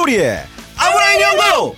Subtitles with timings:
[0.00, 0.38] 죽돌이의
[0.76, 1.74] 아브라인 연구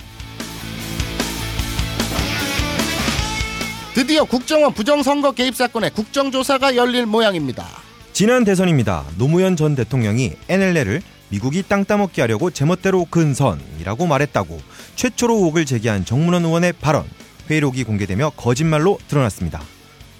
[3.94, 7.66] 드디어 국정원 부정선거 개입 사건의 국정조사가 열릴 모양입니다
[8.12, 9.04] 지난 대선입니다.
[9.16, 14.60] 노무현 전 대통령이 NLL을 미국이 땅 따먹게 하려고 제멋대로 근선이라고 말했다고
[14.96, 17.04] 최초로 의혹을 제기한 정문원 의원의 발언
[17.50, 19.60] 회의록이 공개되며 거짓말로 드러났습니다.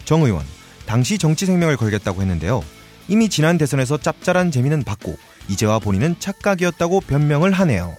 [0.05, 0.45] 정 의원
[0.87, 2.65] 당시 정치 생명을 걸겠다고 했는데요.
[3.09, 5.17] 이미 지난 대선에서 짭짤한 재미는 받고
[5.49, 7.97] 이제와 본인은 착각이었다고 변명을 하네요.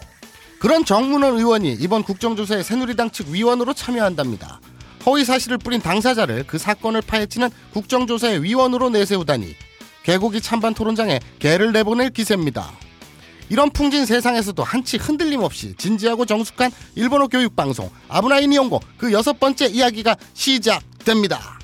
[0.64, 4.62] 그런 정문원 의원이 이번 국정조사에 새누리당 측 위원으로 참여한답니다
[5.06, 9.56] 허위 사실을 뿌린 당사자를 그 사건을 파헤치는 국정조사의 위원으로 내세우다니
[10.04, 12.72] 개고기 찬반 토론장에 개를 내보낼 기세입니다
[13.50, 19.38] 이런 풍진 세상에서도 한치 흔들림 없이 진지하고 정숙한 일본어 교육 방송 아브나인 이용고 그 여섯
[19.42, 21.60] 번째 이야기가 시작됩니다.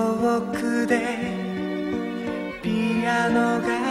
[0.00, 0.98] 遠くで
[2.62, 3.89] ピアノが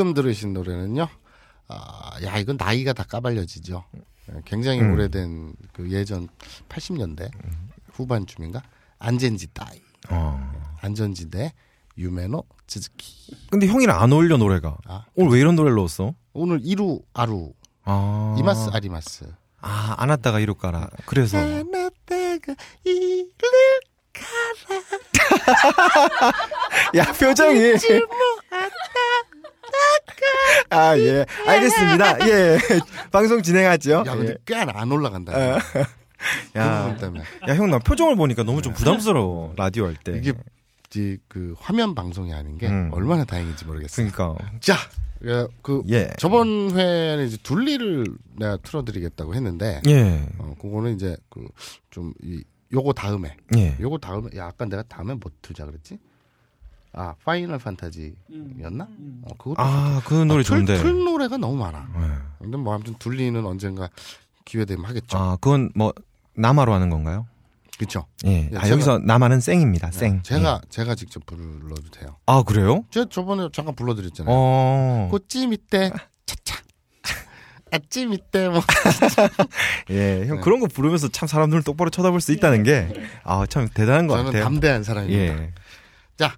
[0.00, 1.06] 지금 들으신 노래는요.
[1.68, 3.84] 아, 야 이건 나이가 다 까발려지죠.
[3.94, 4.00] 예,
[4.46, 4.94] 굉장히 음.
[4.94, 6.26] 오래된 그 예전
[6.70, 7.30] 80년대
[7.92, 8.62] 후반쯤인가
[8.98, 9.78] 안젠지 따이
[10.08, 10.78] 어.
[10.80, 11.52] 안전지대
[11.98, 14.78] 유메노 즈즈키 근데 형이랑 안 어울려 노래가.
[14.86, 15.04] 아.
[15.16, 16.14] 오늘 왜 이런 노래를 넣었어?
[16.32, 17.52] 오늘 이루 아루
[17.84, 18.34] 아.
[18.38, 19.30] 이마스 아리마스
[19.60, 20.88] 아, 안 왔다가 이럴 까라.
[21.04, 21.36] 그래서.
[21.36, 23.28] 나타가 이루
[26.96, 27.58] 야, 표정이.
[30.70, 31.26] 아, 예.
[31.46, 32.28] 알겠습니다.
[32.28, 32.58] 예.
[33.10, 34.04] 방송 진행하죠.
[34.06, 34.36] 야 근데 예.
[34.46, 35.32] 꽤안 올라간다.
[35.32, 35.58] 어.
[36.52, 36.96] 그 야.
[37.00, 39.54] 때문에 야, 형, 나 표정을 보니까 너무 좀 부담스러워.
[39.56, 40.12] 라디오 할 때.
[40.18, 40.32] 이게
[40.88, 42.90] 이제 그 화면 방송이 아닌 게 음.
[42.92, 44.10] 얼마나 다행인지 모르겠어요.
[44.10, 44.44] 그러니까.
[44.60, 44.74] 자,
[45.24, 46.10] 예, 그 예.
[46.18, 48.06] 저번 회에는 이제 둘리를
[48.38, 50.26] 내가 틀어드리겠다고 했는데, 예.
[50.38, 51.40] 어, 그거는 이제 그
[51.90, 52.42] 좀 이
[52.72, 53.76] 요거 다음에, 예.
[53.80, 55.98] 요거 다음에, 야, 아까 내가 다음에 뭐 틀자 그랬지?
[56.92, 58.84] 아, 파이널 판타지였나?
[59.22, 60.78] 어, 그것도 아, 그 노래 틀, 좋은데.
[60.78, 61.86] 틀 노래가 너무 많아.
[61.96, 62.10] 예.
[62.40, 63.88] 근데 뭐 아무튼 둘리는 언젠가
[64.44, 65.16] 기회 되면 하겠죠.
[65.16, 65.92] 아, 그건 뭐,
[66.34, 67.26] 남아로 하는 건가요?
[67.78, 68.06] 그렇죠?
[68.26, 68.48] 예.
[68.52, 69.90] 예, 아, 제가- 여기서 남아는 쌩입니다.
[69.92, 70.22] 쌩.
[70.22, 70.68] 제가 예.
[70.68, 72.16] 제가 직접 불러도 돼요.
[72.26, 72.84] 아, 그래요?
[72.90, 74.34] 제가 저번에 잠깐 불러드렸잖아요.
[74.36, 75.08] 어.
[75.10, 75.90] 꽃찜이 때
[76.26, 76.60] 차차.
[77.72, 78.60] 아찜이 때 뭐.
[79.90, 80.26] 예.
[80.26, 80.42] 형 네.
[80.42, 82.92] 그런 거 부르면서 참 사람들을 똑바로 쳐다볼 수 있다는 게,
[83.22, 84.44] 아, 참 대단한 것 저는 같아요.
[84.44, 85.22] 담대한 사람입니다.
[85.42, 85.52] 예.
[86.18, 86.34] 자,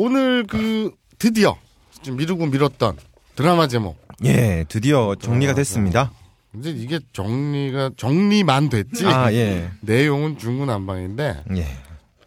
[0.00, 1.56] 오늘 그 드디어
[2.02, 2.98] 좀 미루고 미뤘던
[3.34, 3.96] 드라마 제목.
[4.24, 4.64] 예.
[4.68, 6.12] 드디어 정리가 됐습니다.
[6.52, 9.06] 근데 이게 정리가 정리만 됐지.
[9.06, 9.70] 아, 예.
[9.80, 11.66] 내용은 중구난방인데 예.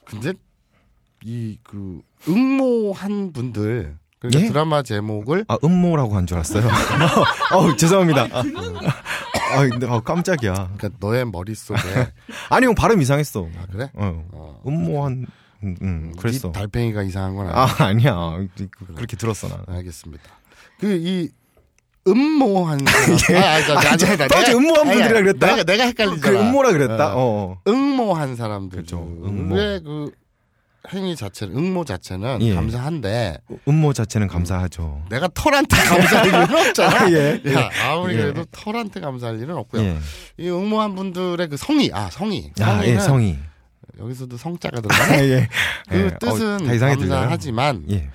[0.06, 0.34] 근데
[1.24, 4.48] 이 그 응모한 분들 그러니까 예?
[4.48, 6.66] 드라마 제목을 아, 음모라고 한 줄 알았어요.
[7.54, 8.24] 어, 죄송합니다.
[8.32, 8.40] 아,
[9.54, 10.54] 아, 근데 아, 깜짝이야.
[10.78, 11.80] 그러니까 너의 머릿속에
[12.50, 13.48] 아니, 형 발음 이상했어.
[13.58, 13.90] 아 그래?
[13.94, 14.26] 어.
[14.32, 14.62] 어.
[14.68, 15.26] 음모한,
[15.64, 16.48] 음, 음, 그랬어.
[16.48, 17.58] 네 달팽이가 이상한 건 아니야.
[17.80, 18.48] 아, 아니야.
[18.56, 19.64] 그- 그렇게 들었어, 나는.
[19.68, 20.24] 알겠습니다.
[20.80, 21.30] 그 이
[22.08, 22.80] 음모한
[23.20, 23.44] 사람.
[23.44, 25.48] 아, 아, 나, 나, 나, 또 어제 음모한 아니, 분들이라 그랬다?
[25.48, 26.22] 내가 내가 헷갈리잖아.
[26.22, 27.14] 그 음모라 그랬다?
[27.16, 27.20] 어.
[27.20, 27.52] 어.
[27.54, 27.62] 어.
[27.68, 28.80] 응모한 사람들.
[28.80, 29.56] 그쵸, 응모.
[29.56, 30.12] 왜그
[30.94, 32.56] 행위 자체는 응모 자체는 예.
[32.56, 35.04] 감사한데 음모 자체는 감사하죠.
[35.10, 37.02] 내가 털한테 감사할 일은 없잖아.
[37.04, 37.42] 아, 예.
[37.54, 38.22] 야, 아무리 예.
[38.22, 39.82] 그래도 털한테 감사할 일은 없고요.
[39.84, 39.98] 예.
[40.38, 43.40] 이 응모한 분들의 그 성의, 아 성의, 아, 예, 성의는 성의.
[44.00, 45.24] 여기서도 성자가 아, 들어가네.
[45.30, 45.48] 예.
[45.90, 46.18] 그 예.
[46.20, 47.12] 뜻은 어, 다 이상해 들려요.
[47.20, 48.10] 감사하지만 예.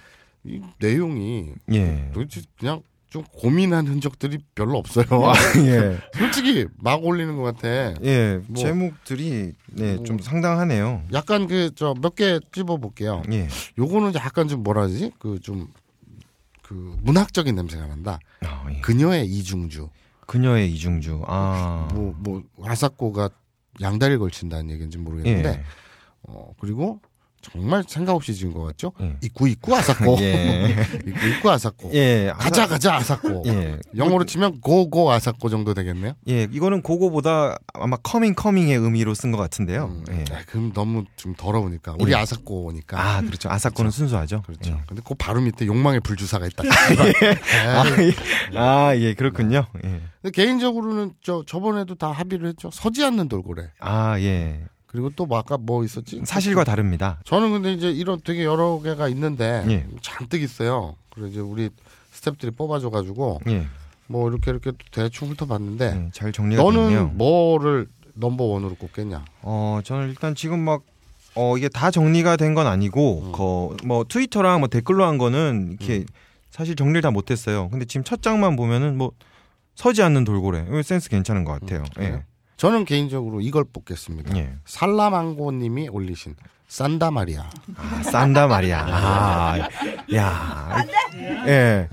[0.45, 2.11] 이 내용이 예.
[2.13, 5.05] 도대체 그냥 좀 고민한 흔적들이 별로 없어요.
[5.67, 5.99] 예.
[6.19, 7.95] 솔직히 막 올리는 것 같아.
[8.03, 8.41] 예.
[8.49, 11.05] 뭐- 제목들이 네, 뭐- 좀 상당하네요.
[11.13, 13.23] 약간 그 저 몇 개 찝어 볼게요.
[13.31, 13.49] 예.
[13.79, 15.13] 요거는 약간 좀 뭐라 하지?
[15.21, 18.19] 그 좀그 문학적인 냄새가 난다.
[18.45, 18.81] 아, 예.
[18.81, 19.89] 그녀의 이중주.
[20.27, 21.23] 그녀의 이중주.
[21.27, 21.89] 아.
[21.93, 23.29] 뭐, 뭐, 아사코가
[23.81, 25.65] 양다리를 걸친다는 얘기인지 모르겠는데, 예.
[26.23, 27.01] 어, 그리고
[27.45, 28.93] 정말 생각 없이 지은 것 같죠?
[29.01, 29.17] 예.
[29.23, 30.17] 行こう 行こう 아사코.
[30.21, 30.75] 예.
[31.07, 31.91] 行こう 行こう 아사코.
[31.95, 32.33] 예.
[32.37, 33.43] 가자 가자 아사코.
[33.47, 33.79] 예.
[33.97, 36.15] 영어로 치면 go go 아사코 정도 되겠네요.
[36.29, 39.85] 예, 이거는 그거보다 아마 coming coming의 의미로 쓴 것 같은데요.
[39.87, 40.25] 음, 예.
[40.35, 41.97] 아, 그럼 너무 좀 더러우니까.
[42.01, 42.17] 우리 예.
[42.17, 42.99] 아사코니까.
[43.01, 43.51] 아, 그렇죠.
[43.51, 44.43] 아사코는 순수하죠.
[44.43, 44.73] 그렇죠.
[44.73, 44.81] 예.
[44.87, 46.65] 근데 그 바로 밑에 욕망의 불주사가 있다.
[46.65, 47.85] 아.
[48.01, 48.59] 예.
[48.59, 49.67] 아, 예, 그렇군요.
[49.85, 50.01] 예.
[50.31, 52.71] 개인적으로는 저 저번에도 다 합의를 했죠.
[52.73, 53.71] 서지 않는 돌고래.
[53.81, 54.63] 아, 예.
[54.95, 56.21] 그리고 또 뭐 아까 뭐 있었지?
[56.25, 57.19] 사실과 다릅니다.
[57.25, 59.87] 저는 근데 이제 이런 되게 여러 개가 있는데 예.
[60.03, 60.95] 잔뜩 있어요.
[61.13, 61.69] 그래서 이제 우리
[62.13, 63.67] 스탭들이 뽑아줘가지고 예.
[64.07, 67.07] 뭐 이렇게 이렇게 대충 훑어봤는데 예, 잘 정리가 너는 됐네요.
[67.15, 69.25] 뭐를 넘버 원으로 꼽겠냐?
[69.43, 70.83] 어, 저는 일단 지금 막,
[71.35, 73.33] 어, 이게 다 정리가 된 건 아니고, 음.
[73.33, 76.05] 거, 뭐, 트위터랑 뭐 댓글로 한 거는 이렇게
[76.51, 77.69] 사실 정리를 다 못했어요.
[77.71, 79.11] 근데 지금 첫 장만 보면은 뭐,
[79.75, 80.65] 서지 않는 돌고래.
[80.85, 81.83] 센스 괜찮은 것 같아요.
[81.99, 82.23] 음, 예.
[82.65, 84.35] 저는 개인적으로 이걸 뽑겠습니다.
[84.39, 84.55] 예.
[84.65, 86.35] 살라망고님이 올리신
[86.67, 87.51] 산다 마리아.
[87.77, 88.87] 아, 싼다 말이야.
[88.89, 89.59] 아,
[90.15, 90.85] 야.
[91.47, 91.89] 예.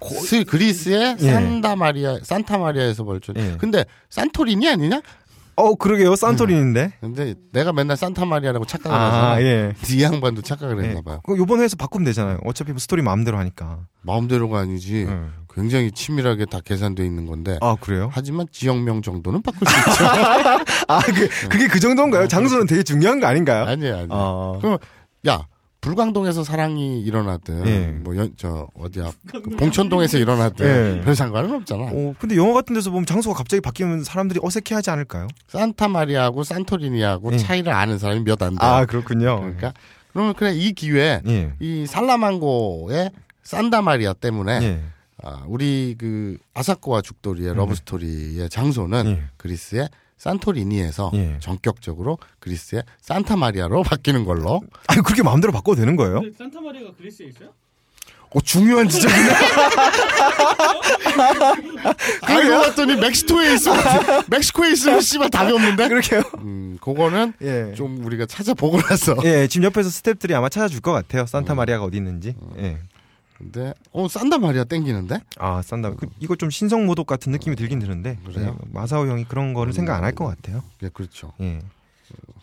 [0.00, 1.32] 스 그리스의 예.
[1.32, 3.32] 산다 마리아, 산타 마리아에서 벌초.
[3.38, 3.56] 예.
[3.58, 5.02] 근데 산토리니 아니냐?
[5.56, 6.14] 어, 그러게요.
[6.14, 6.92] 산토리니인데.
[7.00, 9.72] 근데 내가 맨날 산타 마리아라고 착각을 아, 해서 예.
[9.90, 10.90] 이 양반도 착각을 예.
[10.90, 11.20] 했나 봐요.
[11.24, 12.38] 그거 요번 회에서 바꾸면 되잖아요.
[12.44, 13.80] 어차피 뭐 스토리 마음대로 하니까.
[14.02, 15.06] 마음대로가 아니지.
[15.08, 15.20] 예.
[15.52, 17.58] 굉장히 치밀하게 다 계산돼 있는 건데.
[17.60, 18.10] 아, 그래요?
[18.12, 20.04] 하지만 지역명 정도는 바꿀 수 있죠.
[20.88, 22.28] 아, 그, 그게 그 정도인가요?
[22.28, 23.64] 장소는 되게 중요한 거 아닌가요?
[23.64, 24.08] 아니에요, 아니에요.
[24.10, 24.58] 아.
[24.60, 24.78] 그럼
[25.26, 25.46] 야
[25.80, 27.86] 불광동에서 사랑이 일어나든 예.
[28.02, 31.00] 뭐저 어디야 그 봉천동에서 일어나든 예.
[31.04, 31.84] 별 상관은 없잖아.
[31.84, 35.28] 어, 근데 영화 같은 데서 보면 장소가 갑자기 바뀌면 사람들이 어색해 하지 않을까요?
[35.48, 37.36] 산타 마리아하고 산토리니하고 예.
[37.38, 38.56] 차이를 아는 사람이 몇 안 돼.
[38.60, 39.38] 아, 그렇군요.
[39.40, 39.72] 그러니까
[40.12, 41.52] 그러면 그래 이 기회에 예.
[41.60, 43.10] 이 살라망고의
[43.44, 44.80] 산다 마리아 때문에 예.
[45.22, 49.22] 아, 우리 그 아사코와 죽돌이의 러브 스토리의 장소는 예.
[49.36, 51.36] 그리스의 산토리니에서 예.
[51.40, 54.62] 전격적으로 그리스의 산타 마리아로 바뀌는 걸로.
[54.86, 56.22] 아니, 그렇게 마음대로 바꿔도 되는 거예요?
[56.36, 57.50] 산타 마리아가 그리스에 있어요?
[58.34, 59.30] 오, 중요한 지적이네.
[62.22, 63.78] 알고 봤더니 멕시코에 있으면,
[64.28, 65.88] 멕시코에 있으면 씨발 답이 없는데?
[65.88, 66.22] 그렇게요?
[66.38, 67.72] 음, 그거는 예.
[67.74, 69.16] 좀 우리가 찾아보고 나서.
[69.24, 71.24] 예, 지금 옆에서 스탭들이 아마 찾아줄 것 같아요.
[71.26, 72.34] 산타 마리아가 어디 있는지.
[72.58, 72.78] 예.
[73.38, 75.20] 근데, 어, 산다 마리아 땡기는데?
[75.38, 75.90] 아, 산다.
[75.94, 78.18] 그, 이거 좀 신성 모독 같은 느낌이 들긴 드는데.
[78.26, 78.58] 그래요?
[78.60, 80.62] 예, 마사오 형이 그런 거를 생각 안 할 것 같아요.
[80.82, 81.32] 예, 그렇죠.
[81.40, 81.60] 예.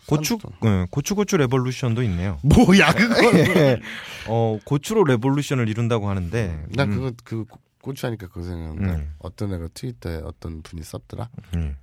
[0.06, 0.56] 고추, 산타.
[0.64, 2.38] 예, 고추 고추 revolution도 있네요.
[2.44, 3.38] 뭐야, 그거.
[3.38, 3.80] 예.
[4.26, 6.64] 어, 고추로 revolution을 이룬다고 하는데.
[6.70, 7.44] 난 음, 그거, 그,
[7.82, 9.12] 고추 하니까 그거 생각나는데, 음.
[9.18, 11.28] 어떤 애가 트위터에 어떤 분이 썼더라?
[11.56, 11.76] 음.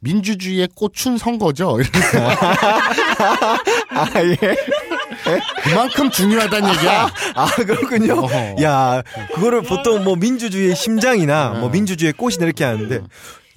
[0.00, 1.78] 민주주의의 꽃은 선거죠?
[3.90, 4.36] 아, 예.
[5.62, 7.08] 그만큼 중요하다는 얘기야.
[7.34, 8.14] 아, 그렇군요.
[8.14, 8.62] 어허.
[8.62, 9.02] 야,
[9.34, 11.54] 그거를 보통 뭐 민주주의의 심장이나 어.
[11.60, 13.00] 뭐 민주주의의 꽃이나 이렇게 하는데,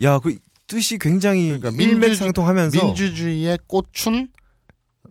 [0.03, 0.37] 야, 그
[0.67, 2.85] 뜻이 굉장히 그러니까 일맥상통하면서.
[2.85, 4.29] 민주주의의 꽃은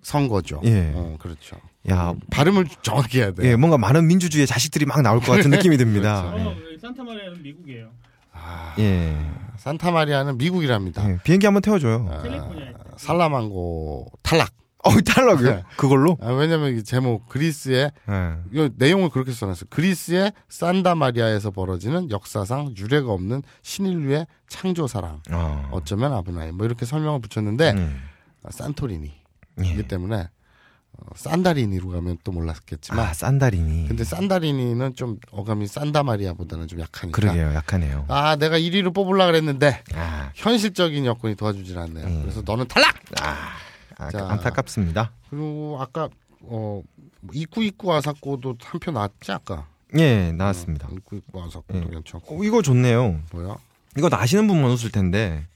[0.02, 0.60] 선거죠.
[0.64, 0.92] 예.
[0.94, 1.56] 어, 그렇죠.
[1.90, 3.50] 야, 발음을 정확히 해야 돼.
[3.50, 6.22] 예, 뭔가 많은 민주주의의 자식들이 막 나올 것 같은 느낌이 듭니다.
[6.34, 7.90] 어, 산타 마리아는 미국이에요.
[8.32, 9.16] 아, 예.
[9.56, 11.08] 산타 마리아는 미국이랍니다.
[11.08, 12.08] 예, 비행기 한번 태워줘요.
[12.10, 12.94] 아.
[12.96, 14.50] 살라망고 탈락.
[14.84, 15.50] 어, 탈락이요?
[15.50, 15.62] 네.
[15.76, 16.16] 그걸로?
[16.20, 18.36] 아, 왜냐면 이 제목 그리스의 예.
[18.52, 19.66] 이 내용을 그렇게 써놨어요.
[19.70, 25.20] 그리스의 산다 마리아에서 벌어지는 역사상 유례가 없는 신인류의 창조 사랑.
[25.32, 25.68] 어.
[25.72, 28.02] 어쩌면 아브나이 뭐 이렇게 설명을 붙였는데 음.
[28.44, 29.12] 아, 산토리니
[29.64, 29.66] 예.
[29.68, 30.28] 이기 때문에
[30.92, 33.88] 어, 산다리니로 가면 또 몰랐겠지만 아, 산다리니.
[33.88, 38.04] 근데 산다리니는 좀 어감이 산다 마리아보다는 좀 약하니까 그러게요, 약하네요.
[38.08, 42.06] 아 내가 1위로 뽑으려 그랬는데 아, 현실적인 여건이 도와주질 않네요.
[42.06, 42.20] 음.
[42.22, 42.94] 그래서 너는 탈락.
[43.20, 43.50] 아,
[43.98, 44.26] 아 자.
[44.30, 45.12] 안타깝습니다.
[45.28, 46.08] 그리고 아까
[46.42, 46.82] 어
[47.32, 49.66] 이쿠 이쿠 아사코도 한표 나왔지 아까.
[49.96, 50.88] 예, 나왔습니다.
[50.88, 51.90] 어, 이쿠 이쿠 아사코도 예.
[51.90, 53.20] 괜찮고 어, 이거 좋네요.
[53.32, 53.56] 뭐야?
[53.96, 55.46] 이거 아시는 분만 웃을 텐데,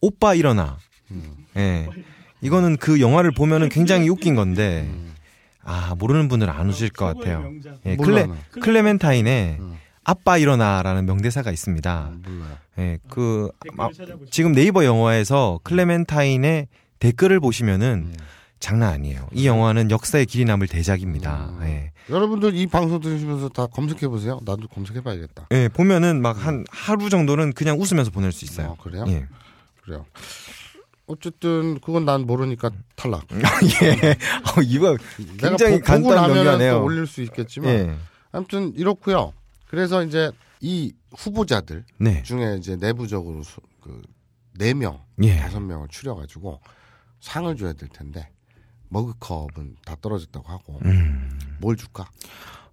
[0.00, 0.78] 오빠 일어나.
[1.56, 1.88] 예.
[2.40, 4.88] 이거는 그 영화를 보면은 굉장히 웃긴 건데,
[5.64, 7.50] 아, 모르는 분들은 안 웃을 것 같아요.
[7.86, 8.36] 예, 클레, 나.
[8.60, 9.78] 클레멘타인의 음.
[10.04, 11.90] 아빠 일어나라는 명대사가 있습니다.
[11.90, 12.56] 아, 몰라요.
[12.78, 13.88] 예, 그, 아.
[14.30, 16.68] 지금 네이버 영화에서 클레멘타인의
[17.02, 18.16] 댓글을 보시면은 음.
[18.60, 19.28] 장난 아니에요.
[19.32, 21.50] 이 영화는 역사에 길이 남을 대작입니다.
[21.58, 21.62] 음.
[21.64, 21.92] 예.
[22.08, 24.38] 여러분들 이 방송 들으시면서 다 검색해 보세요.
[24.44, 25.48] 나도 검색해 봐야겠다.
[25.50, 28.76] 예, 보면은 막 한 하루 정도는 그냥 웃으면서 보낼 수 있어요.
[28.78, 29.04] 아, 그래요?
[29.08, 29.26] 예.
[29.82, 30.06] 그래요.
[31.06, 33.26] 어쨌든 그건 난 모르니까 탈락.
[33.82, 34.10] 예.
[34.12, 34.96] 어, 이거
[35.38, 36.72] 굉장히 내가 보, 고 간단 나면은 명료하네요.
[36.74, 37.96] 또 올릴 수 있겠지만 예.
[38.30, 39.32] 아무튼 이렇고요.
[39.66, 40.30] 그래서 이제
[40.60, 42.22] 이 후보자들 네.
[42.22, 45.38] 중에 이제 내부적으로 수, 그네 명, 예.
[45.38, 46.60] 다섯 명을 추려 가지고
[47.22, 48.28] 상을 줘야 될 텐데
[48.88, 51.38] 머그컵은 다 떨어졌다고 하고 음.
[51.60, 52.10] 뭘 줄까?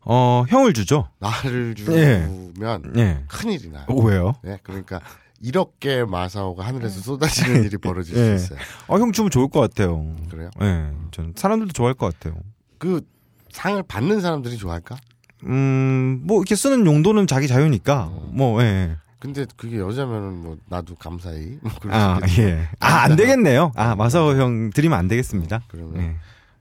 [0.01, 1.07] 어, 형을 주죠.
[1.19, 1.83] 나를 예.
[1.83, 3.23] 주면 예.
[3.27, 3.85] 큰일이 나요.
[3.87, 4.33] 어, 왜요?
[4.43, 4.99] 네, 그러니까
[5.39, 8.37] 이렇게 마사오가 하늘에서 쏟아지는 일이 벌어질 예.
[8.37, 8.59] 수 있어요.
[8.87, 10.15] 어, 형 주면 좋을 것 같아요.
[10.29, 10.49] 그래요?
[10.61, 10.91] 예.
[11.11, 12.41] 전 사람들도 좋아할 것 같아요.
[12.79, 13.05] 그
[13.51, 14.97] 상을 받는 사람들이 좋아할까?
[15.45, 18.05] 음, 뭐 이렇게 쓰는 용도는 자기 자유니까.
[18.05, 18.29] 어.
[18.33, 18.97] 뭐 예.
[19.19, 22.41] 근데 그게 여자면은 뭐 나도 감사히 뭐 그럴 아, 수.
[22.41, 22.67] 예.
[22.79, 23.71] 아, 안 되겠네요.
[23.75, 25.63] 아, 마사오 형 드리면 안 되겠습니다.
[25.67, 26.15] 그러면 예.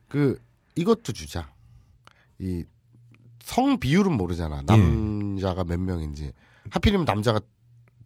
[0.08, 0.40] 그
[0.74, 1.48] 이것도 주자.
[2.38, 2.64] 이
[3.48, 4.60] 성 비율은 모르잖아.
[4.66, 6.32] 남자가 몇 명인지.
[6.70, 7.40] 하필이면 남자가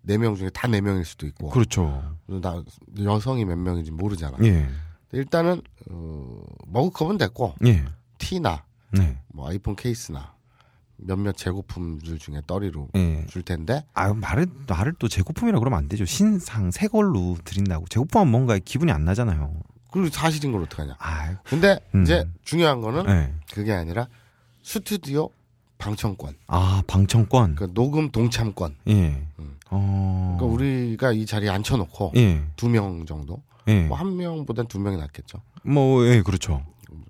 [0.02, 1.50] 네 명 중에 다 네 명일 수도 있고.
[1.50, 2.16] 그렇죠.
[2.28, 2.62] 나
[3.02, 4.36] 여성이 몇 명인지 모르잖아.
[4.44, 4.68] 예.
[5.10, 7.84] 일단은 어, 머그컵은 됐고 예.
[8.18, 9.18] 티나 네.
[9.34, 10.32] 뭐 아이폰 케이스나
[11.04, 13.26] 몇몇 재고품들 중에 떨이로 예.
[13.28, 16.04] 줄 텐데 아, 말을, 말을 또 재고품이라 그러면 안 되죠.
[16.04, 17.86] 신상, 새 걸로 드린다고.
[17.88, 19.52] 재고품하면 뭔가 기분이 안 나잖아요.
[19.90, 20.96] 그리고 사실인 걸 어떡하냐.
[20.98, 22.02] 아, 근데 음.
[22.02, 23.34] 이제 중요한 거는 예.
[23.52, 24.08] 그게 아니라
[24.62, 25.30] 스튜디오
[25.78, 27.56] 방청권, 아, 방청권.
[27.56, 28.76] 그 녹음 동참권.
[28.88, 29.26] 예.
[29.38, 29.58] 음.
[29.70, 30.36] 어.
[30.38, 32.44] 그러니까 우리가 이 자리에 앉혀놓고 예.
[32.56, 33.82] 두명 정도, 예.
[33.86, 35.40] 뭐한 명보단 두 명이 낫겠죠.
[35.64, 36.64] 뭐, 예, 그렇죠.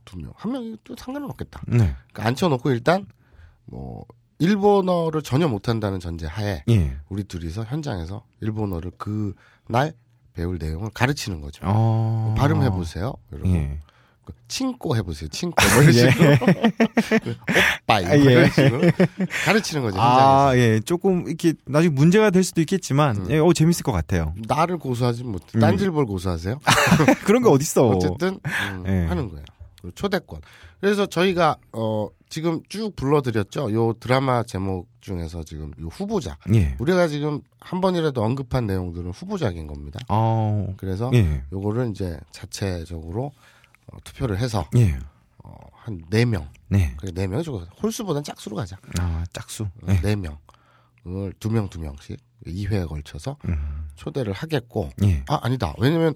[0.04, 1.62] 두 명, 한 명이 또 상관은 없겠다.
[1.68, 1.94] 네.
[2.12, 3.06] 그러니까 앉혀놓고 일단
[3.66, 4.04] 뭐
[4.38, 6.96] 일본어를 전혀 못한다는 전제 하에 예.
[7.08, 9.34] 우리 둘이서 현장에서 일본어를 그
[9.68, 9.92] 날
[10.34, 11.62] 배울 내용을 가르치는 거죠.
[11.64, 12.34] 어.
[12.38, 13.54] 발음해 보세요, 여러분.
[13.54, 13.78] 예.
[14.24, 15.28] 그 친꼬 해보세요.
[15.28, 16.36] 친꼬 뭐 이런 식으로
[17.22, 17.36] 그
[17.82, 18.22] 오빠이 뭐 아, 예.
[18.22, 18.80] 이런 식으로
[19.44, 20.48] 가르치는 거죠 현장에서.
[20.48, 20.80] 아, 예.
[20.80, 23.26] 조금 이렇게 나중에 문제가 될 수도 있겠지만, 음.
[23.30, 24.34] 예, 어, 재밌을 것 같아요.
[24.46, 25.42] 나를 고소하지 못.
[25.54, 25.60] 음.
[25.60, 26.58] 딴질볼 고소하세요?
[27.26, 27.88] 그런 게 어딨어.
[27.88, 29.06] 어쨌든 음, 예.
[29.06, 29.44] 하는 거예요.
[29.82, 30.40] 그리고 초대권.
[30.80, 33.72] 그래서 저희가 어 지금 쭉 불러드렸죠.
[33.72, 36.38] 요 드라마 제목 중에서 지금 요 후보자.
[36.54, 36.76] 예.
[36.78, 40.00] 우리가 지금 한 번이라도 언급한 내용들은 후보작인 겁니다.
[40.08, 41.42] 어, 그래서 예.
[41.52, 43.32] 요거를 이제 자체적으로
[43.86, 44.98] 어, 투표를 해서 예.
[45.44, 46.48] 어, 한네 명.
[46.68, 46.94] 네.
[46.98, 48.78] 그래 네 명이 좋고 홀수보단 짝수로 가자.
[48.98, 49.68] 아, 짝수.
[49.88, 50.00] 예.
[50.00, 50.38] 네 명.
[51.02, 53.88] 그걸 두명두 명씩 2회에 걸쳐서 음.
[53.96, 55.24] 초대를 하겠고 예.
[55.28, 55.74] 아 아니다.
[55.78, 56.14] 왜냐면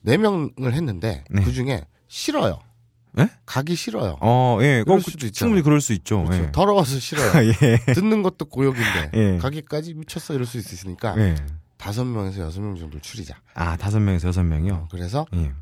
[0.00, 1.42] 네 명을 했는데 네.
[1.42, 2.60] 그 중에 싫어요.
[3.18, 3.28] 예?
[3.46, 4.16] 가기 싫어요.
[4.20, 4.82] 어, 예.
[4.84, 5.32] 그럴 어, 수도 그- 있잖아요.
[5.48, 6.24] 충분히 그럴 수 있죠.
[6.24, 6.44] 그렇죠.
[6.44, 6.52] 예.
[6.52, 7.32] 더러워서 싫어요.
[7.62, 7.92] 예.
[7.94, 9.38] 듣는 것도 고역인데 예.
[9.38, 11.34] 가기까지 미쳤어 이럴 수 있으니까 예.
[11.76, 13.36] 다섯 명에서 여섯 명 정도 줄이자.
[13.54, 14.88] 아, 다섯 명에서 여섯 명이요?
[14.90, 15.52] 그래서 예.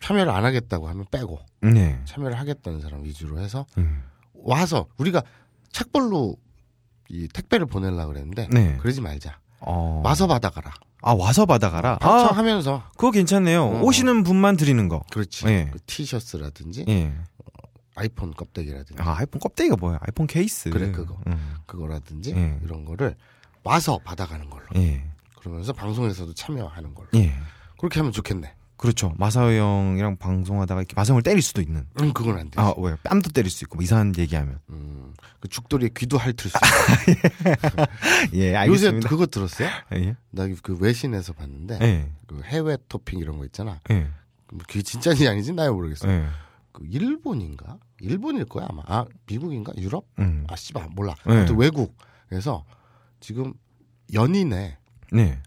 [0.00, 2.00] 참여를 안 하겠다고 하면 빼고 네.
[2.04, 4.02] 참여를 하겠다는 사람 위주로 해서 음.
[4.34, 5.22] 와서 우리가
[5.70, 6.36] 책벌로
[7.08, 8.76] 이 택배를 보내려 그랬는데 네.
[8.78, 9.38] 그러지 말자.
[9.60, 10.02] 어.
[10.04, 10.72] 와서 받아가라.
[11.02, 11.94] 아, 와서 받아가라.
[11.94, 13.64] 아, 방청하면서 그거 괜찮네요.
[13.64, 13.82] 어.
[13.82, 15.02] 오시는 분만 드리는 거.
[15.10, 15.46] 그렇지.
[15.48, 15.68] 예.
[15.72, 17.12] 그 티셔츠라든지 예.
[17.94, 19.98] 아이폰 껍데기라든지 아, 아이폰 껍데기가 뭐야?
[20.00, 20.70] 아이폰 케이스.
[20.70, 21.18] 그래, 그거.
[21.26, 21.56] 음.
[21.66, 22.58] 그거라든지 예.
[22.64, 23.16] 이런 거를
[23.64, 24.64] 와서 받아가는 걸로.
[24.76, 25.04] 예.
[25.38, 27.08] 그러면서 방송에서도 참여하는 걸로.
[27.16, 27.34] 예.
[27.78, 28.54] 그렇게 하면 좋겠네.
[28.82, 29.12] 그렇죠.
[29.16, 31.86] 마사오 형이랑 방송하다가 이렇게 마성을 때릴 수도 있는.
[32.00, 32.60] 음, 그건 안 돼.
[32.60, 32.96] 아, 왜?
[33.04, 34.58] 뺨도 때릴 수 있고, 뭐 이상한 얘기하면.
[34.70, 37.86] 음, 그 죽돌이의 귀도 핥을 수 있어.
[38.34, 39.08] 예, 요새 알겠습니다.
[39.08, 39.68] 그거 들었어요?
[39.94, 40.16] 예.
[40.30, 42.10] 나 그 외신에서 봤는데 예.
[42.26, 43.78] 그 해외 토핑 이런 거 있잖아.
[43.90, 44.08] 예.
[44.50, 46.08] 뭐 그게 진짜인지 아닌지 나야 모르겠어.
[46.10, 46.26] 예.
[46.72, 47.78] 그 일본인가?
[48.00, 48.82] 일본일 거야 아마.
[48.86, 49.72] 아 미국인가?
[49.78, 50.06] 유럽?
[50.18, 50.44] 음.
[50.48, 51.14] 아 씨발 몰라.
[51.24, 51.36] 네.
[51.36, 52.64] 아무튼 외국에서
[53.20, 53.54] 지금
[54.12, 54.76] 연인의
[55.12, 55.38] 네.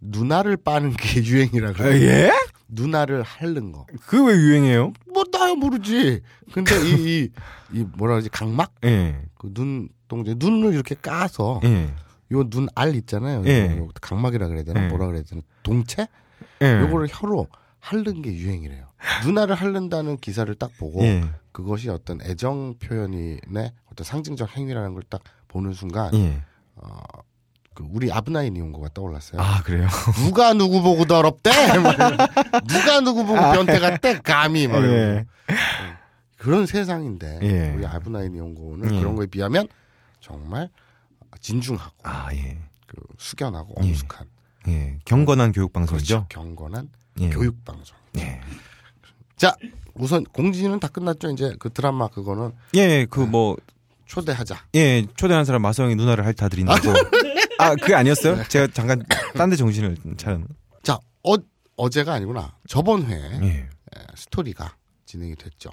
[0.00, 2.00] 누나를 빠는 게 유행이라 아, 그래.
[2.00, 2.32] 예?
[2.72, 3.86] 누나를 핥는 거.
[4.06, 4.92] 그게 왜 유행해요?
[5.12, 6.20] 뭐 나야 모르지.
[6.52, 7.30] 근데 이이이
[7.96, 9.20] 뭐라 그러지 각막 예.
[9.38, 11.92] 그 눈 동작 눈을 이렇게 까서 예.
[12.32, 13.42] 요눈 알 있잖아요.
[13.46, 13.76] 예.
[13.78, 14.88] 요 각막이라 그래야 되나 예.
[14.88, 16.06] 뭐라 그래야 되나 동체?
[16.62, 16.80] 예.
[16.82, 17.46] 요거를 혀로
[17.80, 18.86] 핥는 게 유행이래요.
[19.24, 21.24] 누나를 핥는다는 기사를 딱 보고 예.
[21.52, 26.40] 그것이 어떤 애정 표현이네 어떤 상징적 행위라는 걸 딱 보는 순간 예.
[26.76, 27.00] 어,
[27.80, 29.40] 그 우리 아브나인 이온거가 떠올랐어요.
[29.40, 29.88] 아, 그래요?
[30.22, 31.50] 누가 누구 보고 더럽대?
[32.68, 34.18] 누가 누구 보고 변태 같대?
[34.18, 34.82] 감히 막.
[34.82, 34.86] 아.
[34.86, 35.24] 예.
[36.36, 37.74] 그런 세상인데 예.
[37.74, 38.98] 우리 아브나인 이온거는 예.
[38.98, 39.66] 그런 거에 비하면
[40.20, 40.68] 정말
[41.40, 42.58] 진중하고 아, 예.
[42.86, 43.88] 그 숙연하고 예.
[43.88, 44.26] 엄숙한
[44.68, 44.98] 예.
[45.06, 46.26] 경건한 교육 방송이죠?
[46.26, 46.26] 그렇죠.
[46.28, 47.30] 경건한 예.
[47.30, 47.96] 교육 방송.
[48.18, 48.40] 예.
[49.36, 49.54] 자
[49.94, 51.30] 우선 공지는 다 끝났죠.
[51.30, 53.56] 이제 그 드라마 그거는 예, 그 뭐,
[54.06, 54.64] 초대하자.
[54.74, 57.19] 예, 초대한 사람 형이 누나를 핥아드린다고.
[57.60, 58.44] 아, 그게 아니었어요?
[58.48, 59.02] 제가 잠깐
[59.36, 60.40] 딴 데 정신을 차렸
[60.82, 61.34] 자 어,
[61.76, 62.54] 어제가 아니구나.
[62.68, 63.48] 저번 회에 예.
[63.48, 63.66] 에,
[64.16, 64.74] 스토리가
[65.06, 65.70] 진행이 됐죠.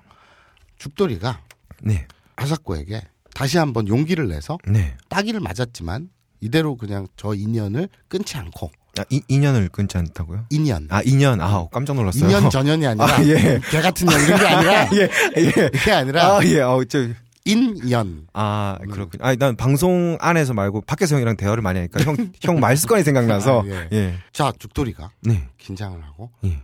[0.77, 1.41] 죽돌이가
[1.83, 2.07] 네.
[2.35, 3.01] 아사코에게
[3.33, 4.95] 다시 한번 용기를 내서 네.
[5.09, 6.09] 따기를 맞았지만
[6.41, 10.45] 이대로 그냥 저 인연을 끊지 않고 아, 이, 인연을 끊지 않다고요?
[10.49, 11.39] 인연 아, 인연.
[11.41, 12.27] 아, 깜짝 놀랐어요.
[12.29, 13.59] 2년 전연이 아니라 아, 예.
[13.69, 15.51] 개 같은 년 이런 게 아니라 예, 예.
[15.51, 16.61] 그게 아니라 아, 예.
[16.61, 17.07] 어, 저,
[17.47, 19.23] 인연 아, 그렇군요.
[19.23, 23.61] 아, 난 방송 안에서 말고 밖에서 형이랑 대화를 많이 하니까 형, 형 말 습관이 생각나서.
[23.63, 23.89] 아, 예.
[23.91, 24.15] 예.
[24.33, 25.47] 자 죽돌이가 네.
[25.57, 26.61] 긴장을 하고 예.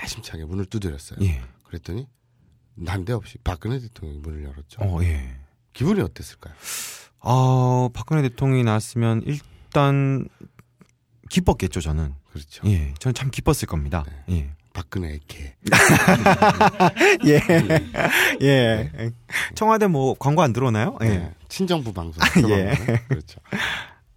[0.00, 1.18] 야심차게 문을 두드렸어요.
[1.22, 1.40] 예.
[1.64, 2.06] 그랬더니
[2.74, 4.80] 난데없이 박근혜 대통령이 문을 열었죠.
[4.82, 5.34] 어, 예.
[5.72, 6.54] 기분이 어땠을까요?
[7.20, 10.28] 아, 박근혜 대통령이 나왔으면 일단
[11.30, 12.14] 기뻤겠죠, 저는.
[12.30, 12.66] 그렇죠.
[12.68, 12.94] 예.
[12.98, 14.04] 저는 참 기뻤을 겁니다.
[14.30, 14.50] 예.
[14.78, 15.54] 박근혜의 개.
[17.26, 17.40] 예.
[18.42, 19.12] 예.
[19.56, 20.96] 청와대 뭐 광고 안 들어오나요?
[21.02, 21.08] 예.
[21.08, 21.34] 네.
[21.48, 22.22] 친정부 방송.
[22.48, 22.72] 예.
[23.08, 23.40] 그렇죠.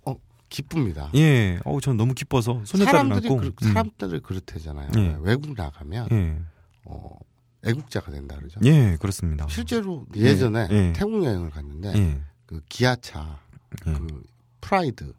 [0.05, 0.15] 어
[0.49, 1.09] 기쁩니다.
[1.15, 1.59] 예.
[1.65, 3.53] 어우, 전 너무 기뻐서 사람들이 안고.
[3.55, 4.91] 그, 사람들을 그렇대잖아요.
[4.97, 5.17] 예.
[5.21, 6.47] 외국 나가면 음.
[6.85, 7.17] 어,
[7.65, 8.59] 애국자가 된다 그러죠.
[8.63, 8.91] 예.
[8.91, 9.47] 예, 그렇습니다.
[9.49, 10.93] 실제로 예전에 예.
[10.95, 12.21] 태국 여행을 갔는데 예.
[12.45, 13.39] 그 기아차,
[13.87, 13.93] 예.
[13.93, 14.23] 그
[14.61, 15.11] 프라이드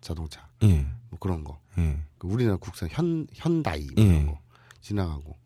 [0.00, 0.84] 자동차 예.
[1.10, 2.00] 뭐 그런 거, 예.
[2.18, 4.08] 그 우리나라 국산 현 현다이 뭐 예.
[4.08, 4.40] 이런 거
[4.80, 5.36] 지나가고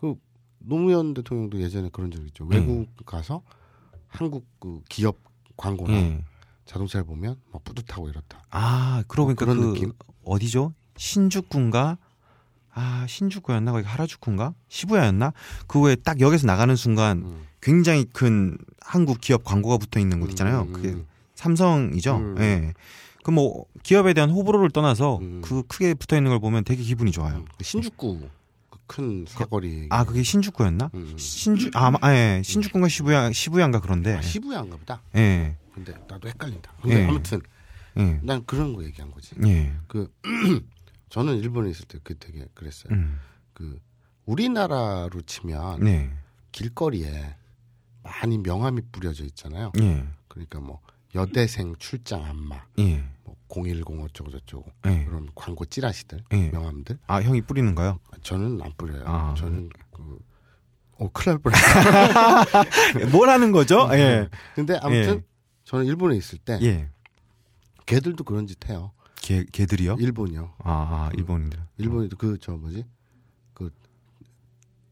[0.00, 0.14] 그
[0.58, 2.48] 노무현 대통령도 예전에 그런 적 있죠.
[2.52, 2.56] 예.
[2.56, 3.42] 외국 가서
[4.08, 5.16] 한국 그 기업
[5.56, 6.24] 광고나 예.
[6.66, 8.44] 자동차를 보면 막 뿌듯하고 이렇다.
[8.50, 9.92] 아, 그러고 보니까 그런 그 느낌?
[10.24, 10.72] 어디죠?
[10.96, 11.98] 신주쿠인가?
[12.72, 13.72] 아, 신주쿠였나?
[13.72, 14.54] 거기 하라주쿠인가?
[14.68, 15.32] 시부야였나?
[15.66, 17.46] 그 후에 딱 역에서 나가는 순간 음.
[17.60, 20.62] 굉장히 큰 한국 기업 광고가 붙어 있는 곳 있잖아요.
[20.62, 21.06] 음, 그게 음.
[21.34, 22.16] 삼성이죠.
[22.16, 22.36] 음.
[22.38, 22.72] 예.
[23.24, 25.42] 그뭐 기업에 대한 호불호를 떠나서 음.
[25.44, 27.44] 그 크게 붙어 있는 걸 보면 되게 기분이 좋아요.
[27.58, 28.30] 그 신주쿠 그
[28.90, 29.86] 큰 사거리.
[29.90, 30.90] 아, 그게 신주쿠였나?
[30.94, 31.16] 음.
[31.16, 32.42] 신주 아, 아 예.
[32.44, 34.16] 신주쿠인가 시부야 시부야인가 그런데.
[34.16, 35.00] 아, 시부야인가 보다.
[35.14, 35.56] 예.
[35.72, 36.72] 근데 나도 헷갈린다.
[36.82, 37.06] 근데 예.
[37.06, 37.40] 아무튼
[37.98, 38.18] 예.
[38.20, 39.36] 난 그런 거 얘기한 거지.
[39.46, 39.72] 예.
[39.86, 40.12] 그
[41.08, 42.92] 저는 일본에 있을 때 그 되게 그랬어요.
[42.92, 43.20] 음.
[43.52, 43.78] 그
[44.26, 46.10] 우리나라로 치면 네.
[46.50, 47.36] 길거리에
[48.02, 49.70] 많이 명함이 뿌려져 있잖아요.
[49.80, 50.04] 예.
[50.26, 50.80] 그러니까 뭐
[51.14, 53.04] 여대생 출장 안마, 예.
[53.24, 55.04] 뭐 010 어쩌고 저쩌고 예.
[55.04, 56.50] 그런 광고 찌라시들, 예.
[56.50, 56.98] 명함들.
[57.06, 57.98] 아, 형이 뿌리는 거요?
[58.22, 59.02] 저는 안 뿌려요.
[59.06, 59.34] 아.
[59.36, 60.18] 저는 그
[60.98, 63.10] 어, 큰일 날 뻔했어.
[63.10, 63.88] 뭘 하는 거죠?
[63.92, 64.28] 예.
[64.54, 65.22] 근데 아무튼 예.
[65.64, 66.88] 저는 일본에 있을 때 예.
[67.86, 68.92] 걔들도 그런 짓 해요.
[69.16, 69.96] 개, 개들이요?
[69.98, 70.54] 일본이요.
[70.58, 71.58] 아, 아, 일본인들.
[71.78, 72.84] 일본에도 그 저 뭐지?
[73.52, 73.70] 그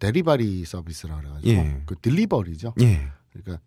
[0.00, 1.82] 데리바리 서비스라 그래가지고 예.
[1.86, 2.74] 그 딜리버리죠.
[2.80, 3.08] 예.
[3.32, 3.62] 그러니까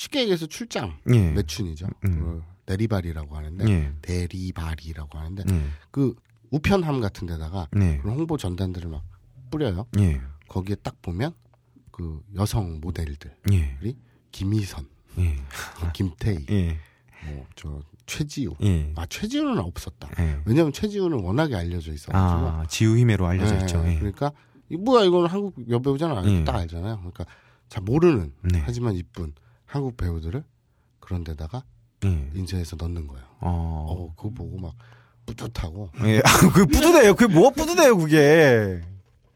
[0.00, 1.30] 쉽게 얘기해서 출장 예.
[1.32, 1.86] 매춘이죠.
[2.06, 2.10] 음.
[2.10, 3.92] 그 데리바리라고 하는데 예.
[4.00, 5.62] 대리바리라고 하는데 예.
[5.90, 6.14] 그
[6.50, 7.98] 우편함 같은 데다가 네.
[7.98, 9.04] 그런 홍보 전단들을 막
[9.50, 9.86] 뿌려요.
[9.98, 10.22] 예.
[10.48, 11.34] 거기에 딱 보면
[11.90, 13.76] 그 여성 모델들 예.
[14.32, 15.36] 김희선, 예.
[15.92, 16.78] 김태희, 예.
[17.26, 18.54] 뭐저 최지우.
[18.62, 18.94] 예.
[18.96, 20.08] 아 최지우는 없었다.
[20.18, 20.40] 예.
[20.46, 22.48] 왜냐하면 최지우는 워낙에 알려져 있어가지고.
[22.48, 23.84] 아, 지우히메로 알려져 예, 있죠.
[23.86, 23.96] 예.
[23.96, 24.32] 그러니까
[24.70, 26.24] 이 뭐야 이거는 한국 여배우잖아.
[26.24, 26.44] 예.
[26.44, 26.96] 딱 알잖아요.
[27.00, 27.26] 그러니까
[27.68, 28.62] 잘 모르는 네.
[28.64, 29.34] 하지만 이쁜
[29.70, 30.42] 한국 배우들을
[30.98, 31.62] 그런 데다가
[32.04, 32.30] 예.
[32.34, 33.24] 인쇄해서 넣는 거예요.
[33.40, 33.86] 어.
[33.88, 34.74] 어, 그거 보고 막
[35.26, 35.90] 뿌듯하고.
[36.04, 36.18] 예.
[36.24, 37.14] 아, 그게 뿌듯해요.
[37.14, 38.80] 그게 뭐가 뿌듯해요, 그게.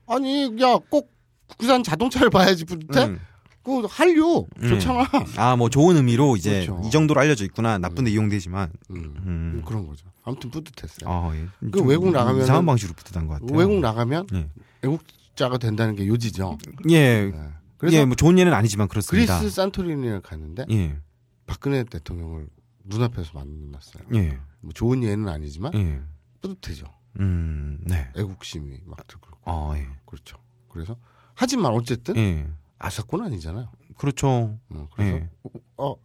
[0.06, 1.12] 아니, 야, 꼭
[1.46, 3.04] 국산 자동차를 봐야지 뿌듯해?
[3.06, 3.20] 음.
[3.62, 4.68] 그거 한류 음.
[4.68, 5.06] 좋잖아.
[5.36, 6.82] 아, 뭐 좋은 의미로 이제 그렇죠.
[6.86, 7.78] 이 정도로 알려져 있구나.
[7.78, 8.70] 나쁜데 이용되지만.
[8.90, 9.62] 음, 음.
[9.64, 10.06] 그런 거죠.
[10.24, 11.08] 아무튼 뿌듯했어요.
[11.08, 11.46] 아, 예.
[11.70, 13.56] 그좀 외국 나가면은- 이상한 방식으로 뿌듯한 것 같아요.
[13.56, 14.48] 외국 나가면 예.
[14.82, 16.58] 애국자가 된다는 게 요지죠.
[16.90, 17.30] 예.
[17.30, 17.48] 네.
[17.84, 19.38] 그래서 예, 뭐 좋은 예는 아니지만 그렇습니다.
[19.38, 20.98] 그리스 산토리니를 갔는데 예.
[21.44, 22.48] 박근혜 대통령을
[22.84, 24.04] 눈앞에서 만났어요.
[24.14, 24.38] 예.
[24.60, 26.00] 뭐 좋은 예는 아니지만 예.
[26.40, 26.86] 뿌듯해죠.
[27.20, 28.10] 음, 네.
[28.16, 29.28] 애국심이 막 들고.
[29.44, 29.86] 아, 예.
[30.06, 30.38] 그렇죠.
[30.68, 30.96] 그래서
[31.34, 32.48] 하지만 어쨌든 예.
[32.78, 33.70] 아사건 아니잖아요.
[33.98, 34.58] 그렇죠.
[34.70, 35.30] 어, 그래서 예.
[35.42, 35.96] 어, 어,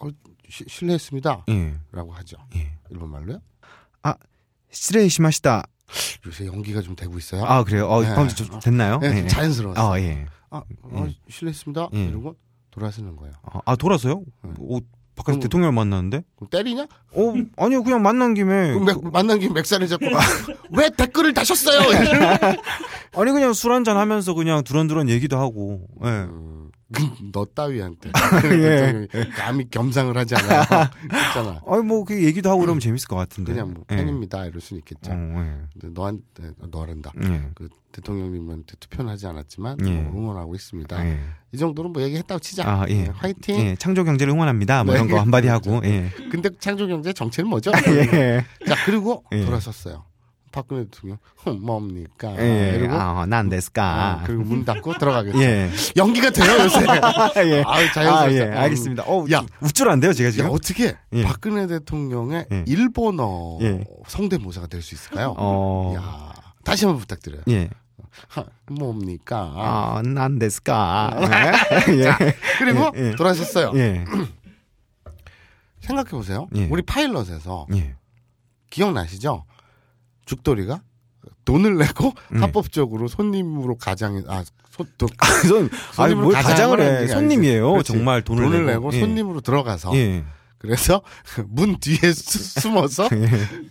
[0.00, 0.10] 어
[0.50, 1.46] 시, 실례했습니다.
[1.48, 1.74] 예.
[1.90, 2.36] 라고 하죠.
[2.54, 2.78] 예.
[2.90, 3.40] 일본 말로요?
[4.02, 4.14] 아,
[4.70, 5.64] 실례시마시다.
[6.26, 7.44] 요새 연기가 좀 되고 있어요.
[7.44, 7.86] 아, 그래요?
[7.88, 8.08] 어, 네.
[8.14, 8.98] 방금 좀 됐나요?
[8.98, 9.26] 네, 예.
[9.26, 9.86] 자연스러웠어요.
[9.92, 10.26] 아, 예.
[10.50, 11.88] 아, 어, 실례했습니다.
[11.94, 12.04] 예.
[12.06, 12.36] 이러고
[12.70, 13.34] 돌아서는 거예요.
[13.42, 14.22] 아, 아, 돌아서요?
[14.42, 14.50] 네.
[14.58, 14.80] 오,
[15.16, 16.22] 바깥에서 대통령을 만났는데?
[16.36, 16.86] 그럼 때리냐?
[17.12, 18.72] 어, 아니요, 그냥 만난 김에.
[18.72, 20.06] 그럼 맥- 만난 김에 맥살을 잡고
[20.72, 21.78] 왜 댓글을 다셨어요?
[23.16, 25.86] 아니, 그냥 술 한잔 하면서 그냥 두런두런 얘기도 하고.
[26.04, 26.08] 예.
[26.08, 26.53] 음,
[27.32, 28.10] 너 따위한테
[28.52, 29.08] 예.
[29.36, 30.90] 감히 겸상을 하지 않아.
[31.28, 31.60] 있잖아.
[31.66, 33.52] 아니, 뭐, 그 얘기도 하고 그러면 재밌을 것 같은데.
[33.52, 33.96] 그냥 뭐 예.
[33.96, 35.12] 팬입니다 이럴 수는 있겠죠.
[35.12, 37.12] 어, 근데 너한테 너란다.
[37.24, 37.32] 예.
[37.32, 37.42] 예.
[37.54, 39.90] 그 대통령님한테 투표는 하지 않았지만 예.
[40.02, 41.06] 뭐 응원하고 있습니다.
[41.06, 41.18] 예.
[41.52, 42.68] 이 정도는 뭐 얘기했다고 치자.
[42.68, 43.04] 아, 예.
[43.04, 43.56] 네, 화이팅.
[43.58, 44.84] 예, 창조 경제를 응원합니다.
[44.84, 45.14] 뭐 이런 네.
[45.14, 45.80] 거 한마디 하고.
[45.84, 46.10] 예.
[46.30, 47.70] 근데 창조 경제 정체는 뭐죠?
[48.12, 48.44] 예.
[48.66, 49.44] 자 그리고 예.
[49.44, 50.04] 돌아섰어요.
[50.54, 52.32] 박근혜 대통령 흠, 뭡니까?
[52.38, 52.76] 예.
[52.78, 54.20] 그리고 아, 난 데스까.
[54.20, 55.40] 어, 그리고 문 닫고 들어가겠죠.
[55.42, 55.68] 예.
[55.96, 56.78] 연기가 돼요 요새.
[57.50, 57.62] 예.
[57.66, 58.34] 아유 아, 자연스럽죠.
[58.36, 58.42] 예.
[58.56, 59.02] 알겠습니다.
[59.04, 59.38] 어, 야.
[59.38, 60.50] 야, 우쭐한데요, 제가 야 지금?
[60.50, 61.22] 어떻게 예.
[61.24, 62.64] 박근혜 대통령의 예.
[62.68, 63.84] 일본어 예.
[64.06, 65.34] 성대모사가 될 수 있을까요?
[65.36, 65.94] 어.
[65.96, 67.42] 야 다시 한번 부탁드려요.
[67.48, 67.68] 예.
[68.28, 69.52] 하, 뭡니까?
[69.56, 71.18] 아, 난 데스까.
[71.20, 72.18] 자,
[72.58, 73.14] 그리고 예, 예.
[73.16, 73.72] 돌아섰어요.
[73.74, 74.04] 예.
[75.80, 76.46] 생각해 보세요.
[76.54, 76.68] 예.
[76.70, 77.96] 우리 파일럿에서 예.
[78.70, 79.44] 기억나시죠?
[80.26, 80.82] 죽돌이가
[81.44, 82.40] 돈을 내고 네.
[82.40, 85.08] 합법적으로 손님으로 가장에 아 손, 돈,
[85.46, 87.00] 손, 아니 뭘 가장을 해.
[87.06, 87.74] 게 손님이에요.
[87.74, 87.92] 아니지.
[87.92, 88.98] 정말 돈을, 돈을 내고, 예.
[89.00, 90.24] 손님으로 들어가서 예.
[90.58, 91.02] 그래서
[91.48, 93.04] 문 뒤에 수- 숨어서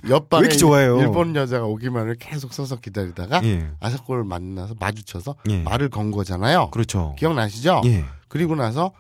[0.07, 0.99] 옆방에 왜 이렇게 좋아해요?
[0.99, 3.69] 일본 여자가 오기만을 계속 서서 기다리다가 예.
[3.79, 5.61] 아사코를 만나서 마주쳐서 예.
[5.63, 6.69] 말을 건 거잖아요.
[6.69, 7.15] 그렇죠.
[7.17, 7.81] 기억나시죠?
[7.85, 8.05] 예.
[8.29, 8.91] 그리고 나서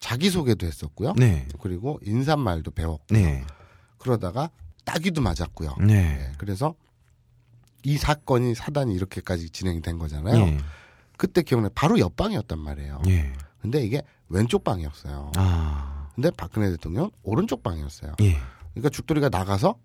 [0.00, 1.12] 자기 소개도 했었고요.
[1.16, 1.46] 네.
[1.60, 3.44] 그리고 인사말도 배웠고 네.
[3.98, 4.50] 그러다가
[4.84, 5.76] 따기도 맞았고요.
[5.80, 5.94] 네.
[6.20, 6.74] 예, 그래서
[7.84, 10.36] 이 사건이 사단이 이렇게까지 진행이 된 거잖아요.
[10.36, 10.58] 예.
[11.16, 13.02] 그때 기억나 바로 옆방이었단 말이에요.
[13.08, 13.32] 예.
[13.60, 15.32] 근데 이게 왼쪽 방이었어요.
[15.36, 16.08] 아.
[16.14, 18.14] 근데 박근혜 대통령 은 오른쪽 방이었어요.
[18.22, 18.38] 예.
[18.72, 19.76] 그러니까 죽돌이가 나가서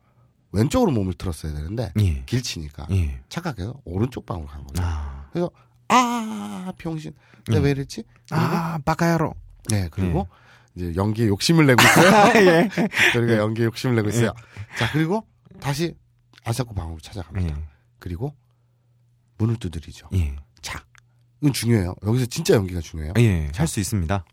[0.51, 2.23] 왼쪽으로 몸을 틀었어야 되는데 예.
[2.25, 3.21] 길치니까 예.
[3.29, 4.81] 착각해서 오른쪽 방으로 간 거죠.
[4.83, 5.27] 아.
[5.31, 5.51] 그래서
[5.89, 7.13] 아 병신
[7.47, 7.65] 내가 음.
[7.65, 8.03] 왜 이랬지?
[8.31, 9.33] 아, 바카야로.
[9.69, 10.27] 네 그리고
[10.75, 12.31] 이제 연기에 욕심을 내고 있어요.
[12.47, 12.69] 예.
[13.11, 14.33] 죽돌이가 연기에 욕심을 내고 있어요.
[14.77, 15.25] 자 그리고
[15.59, 15.95] 다시
[16.45, 17.55] 아사코 방으로 찾아갑니다.
[17.99, 18.01] 예.
[18.01, 18.33] 그리고
[19.37, 20.07] 문을 두드리죠.
[20.13, 20.35] 예.
[20.61, 20.83] 자
[21.41, 21.95] 이건 중요해요.
[22.05, 23.13] 여기서 진짜 연기가 중요해요.
[23.17, 23.51] 예.
[23.55, 24.25] 할 수 있습니다.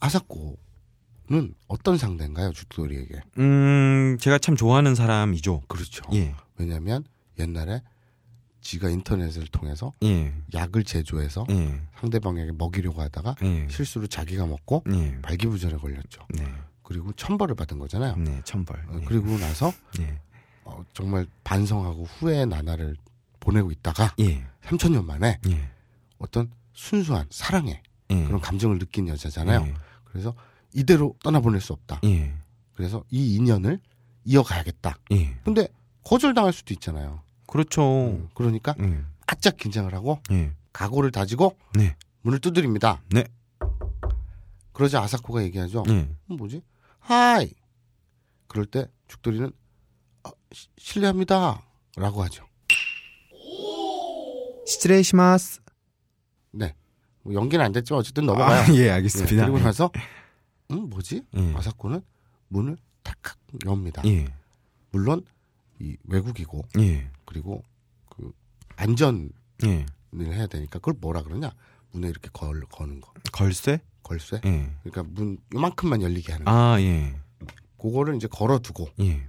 [0.00, 3.20] 아사코는 어떤 상대인가요, 죽돌이에게?
[3.38, 5.62] 음, 제가 참 좋아하는 사람이죠.
[5.68, 6.04] 그렇죠.
[6.12, 6.34] 예.
[6.58, 7.04] 왜냐하면
[7.38, 7.82] 옛날에
[8.60, 10.32] 지가 인터넷을 통해서 예.
[10.52, 11.80] 약을 제조해서 예.
[12.00, 13.68] 상대방에게 먹이려고 하다가 예.
[13.70, 15.18] 실수로 자기가 먹고 예.
[15.22, 16.26] 발기부전에 걸렸죠.
[16.30, 16.44] 네.
[16.82, 18.16] 그리고 천벌을 받은 거잖아요.
[18.16, 18.76] 네, 천벌.
[18.88, 19.04] 어, 예.
[19.04, 20.20] 그리고 나서 예.
[20.66, 22.96] 어, 정말 반성하고 후회의 나날을
[23.40, 24.44] 보내고 있다가 예.
[24.62, 25.70] 3천 년 만에 예.
[26.18, 28.24] 어떤 순수한 사랑의 예.
[28.24, 29.62] 그런 감정을 느낀 여자잖아요.
[29.66, 29.74] 예.
[30.04, 30.34] 그래서
[30.74, 32.00] 이대로 떠나보낼 수 없다.
[32.04, 32.34] 예.
[32.74, 33.80] 그래서 이 인연을
[34.24, 34.98] 이어가야겠다.
[35.12, 35.38] 예.
[35.44, 35.68] 근데
[36.04, 37.22] 거절당할 수도 있잖아요.
[37.46, 38.08] 그렇죠.
[38.08, 39.02] 음, 그러니까 예.
[39.26, 40.52] 바짝 긴장을 하고 예.
[40.72, 41.96] 각오를 다지고 네.
[42.22, 43.00] 문을 두드립니다.
[43.10, 43.24] 네.
[44.72, 45.84] 그러자 아사코가 얘기하죠.
[45.88, 45.92] 예.
[45.92, 46.60] 음, 뭐지?
[46.98, 47.54] 하이.
[48.48, 49.50] 그럴 때 죽돌이는 아,
[50.52, 51.62] 시- 실례합니다.
[51.96, 52.44] 라고 하죠.
[54.66, 55.60] 시츠레이시마스.
[56.52, 56.74] 네.
[57.22, 58.62] 뭐 연기는 안 됐지만 어쨌든 넘어가요.
[58.62, 59.46] 아, 예, 네, 알겠습니다.
[59.46, 59.90] 그리고 나서
[60.70, 61.22] 음 뭐지?
[61.36, 61.54] 예.
[61.54, 62.02] 아사코는
[62.48, 64.02] 문을 탁탁 엽니다.
[64.06, 64.26] 예.
[64.90, 65.24] 물론
[65.80, 67.08] 이 외국이고 예.
[67.24, 67.62] 그리고
[68.08, 68.32] 그
[68.76, 69.30] 안전을
[69.64, 69.86] 예.
[70.18, 71.52] 해야 되니까 그걸 뭐라 그러냐?
[71.92, 73.12] 문에 이렇게 걸 거는 거.
[73.32, 73.80] 걸쇠?
[74.02, 74.40] 걸쇠?
[74.44, 74.70] 예.
[74.82, 76.50] 그러니까 문 요만큼만 열리게 하는 거.
[76.50, 77.14] 아, 예.
[77.78, 79.28] 그거를 이제 걸어 두고 예.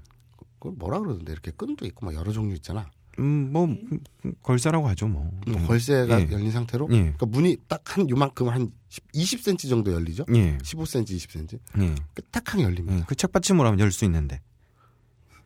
[0.67, 2.89] 그걸 뭐라 그러던데 이렇게 끈도 있고 막 여러 종류 있잖아.
[3.19, 3.99] 음, 뭐 음,
[4.43, 5.23] 걸쇠라고 하죠, 뭐.
[5.47, 5.65] 뭐 음.
[5.67, 6.31] 걸쇠가 예.
[6.31, 6.97] 열린 상태로 예.
[6.99, 10.25] 그러니까 문이 딱 한 요만큼 한 10, 20cm 정도 열리죠.
[10.35, 10.57] 예.
[10.57, 11.59] 15cm, 20cm.
[11.81, 11.95] 예.
[12.31, 12.99] 딱하게 열립니다.
[12.99, 13.03] 예.
[13.07, 14.41] 그 책받침으로 하면 열 수 있는데.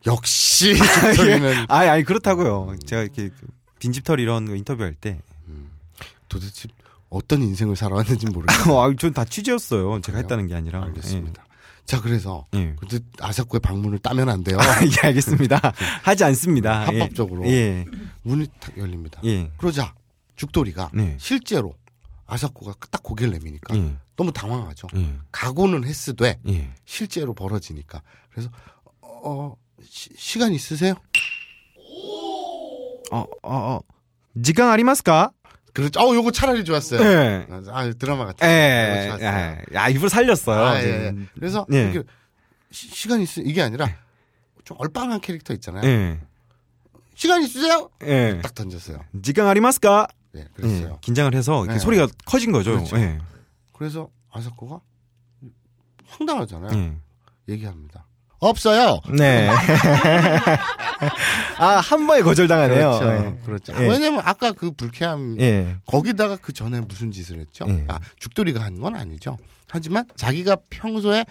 [0.06, 0.74] 역시
[1.14, 2.76] 죽돌이는 아니, 아니 그렇다고요.
[2.84, 3.46] 제가 이렇게 그
[3.78, 5.20] 빈집털 이런 거 인터뷰할 때
[6.28, 6.68] 도대체
[7.08, 8.74] 어떤 인생을 살아왔는지 모르겠어요.
[8.80, 10.00] 아, 전다 취재였어요.
[10.00, 10.18] 제가 그래요?
[10.18, 10.82] 했다는 게 아니라.
[10.84, 11.44] 알겠습니다.
[11.84, 12.58] 자 그래서 예.
[12.58, 12.76] 예.
[12.78, 14.58] 근데 아사코의 방문을 따면 안 돼요.
[14.58, 15.60] 아, 예, 알겠습니다.
[16.02, 16.92] 하지 않습니다.
[16.92, 17.00] 예.
[17.00, 17.46] 합법적으로.
[17.46, 17.84] 예.
[18.22, 19.20] 문이 탁 열립니다.
[19.24, 19.50] 예.
[19.56, 19.94] 그러자
[20.36, 21.16] 죽돌이가 네.
[21.18, 21.74] 실제로
[22.26, 23.96] 아사코가 딱 고개를 내미니까 예.
[24.16, 24.88] 너무 당황하죠.
[24.96, 25.14] 예.
[25.32, 26.70] 각오는 했으되 예.
[26.84, 28.48] 실제로 벌어지니까 그래서
[29.00, 30.94] 어 시, 간 있으세요?
[33.10, 33.80] 어, 어, 어.
[34.42, 35.32] 지강 아리마스까?
[35.72, 36.00] 그렇죠.
[36.00, 37.00] 어 요거 차라리 좋았어요.
[37.00, 37.46] 예.
[37.70, 38.46] 아 드라마 같아.
[38.46, 39.16] 예.
[39.20, 39.78] 예.
[39.78, 40.64] 아, 일부러 살렸어요.
[40.64, 41.08] 아, 예, 예.
[41.10, 41.28] 음.
[41.34, 41.90] 그래서 예.
[41.90, 42.08] 이렇게
[42.70, 43.88] 시, 시간 있으 이게 아니라
[44.64, 45.84] 좀 얼빵한 캐릭터 있잖아요.
[45.88, 46.20] 예.
[47.14, 47.90] 시간 있으세요?
[48.04, 48.40] 예.
[48.42, 49.00] 딱 던졌어요.
[49.22, 50.08] 지강 아리마스까?
[50.32, 50.48] 네, 예.
[50.54, 50.98] 그랬어요.
[51.00, 51.78] 긴장을 해서 네.
[51.78, 52.72] 소리가 커진 거죠.
[52.72, 52.96] 그렇죠.
[52.98, 53.18] 예.
[53.72, 54.80] 그래서 아사코가
[56.06, 56.78] 황당하잖아요.
[56.78, 57.52] 예.
[57.52, 58.06] 얘기합니다.
[58.48, 59.00] 없어요.
[59.16, 59.48] 네.
[61.58, 62.98] 아, 한 번에 거절당하네요.
[62.98, 63.38] 그렇죠.
[63.44, 63.72] 그렇죠.
[63.82, 63.88] 예.
[63.88, 65.76] 왜냐면 아까 그 불쾌함 예.
[65.86, 67.64] 거기다가 그 전에 무슨 짓을 했죠?
[67.68, 67.84] 예.
[67.88, 69.36] 아, 죽돌이가 한 건 아니죠.
[69.68, 71.24] 하지만 자기가 평소에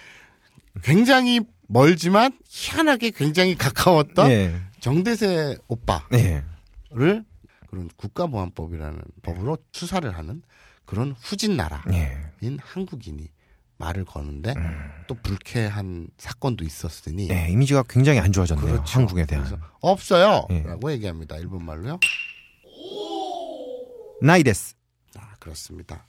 [0.83, 4.55] 굉장히 멀지만 희한하게 굉장히 가까웠던 예.
[4.79, 6.43] 정대세 오빠를 예.
[6.89, 7.25] 그런
[7.97, 10.41] 국가보안법이라는 법으로 수사를 하는
[10.85, 12.17] 그런 후진 나라인 예.
[12.61, 13.27] 한국인이
[13.81, 14.53] 말을 거는데
[15.07, 18.65] 또 불쾌한 사건도 있었으니 네, 이미지가 굉장히 안 좋아졌네요.
[18.65, 18.99] 그렇죠.
[18.99, 19.43] 한국에 대한.
[19.43, 20.47] 그래서 없어요.
[20.51, 20.61] 예.
[20.61, 21.37] 라고 얘기합니다.
[21.37, 21.99] 일본 말로요.
[24.21, 24.75] 나이데스.
[25.17, 26.05] 아, 그렇습니다.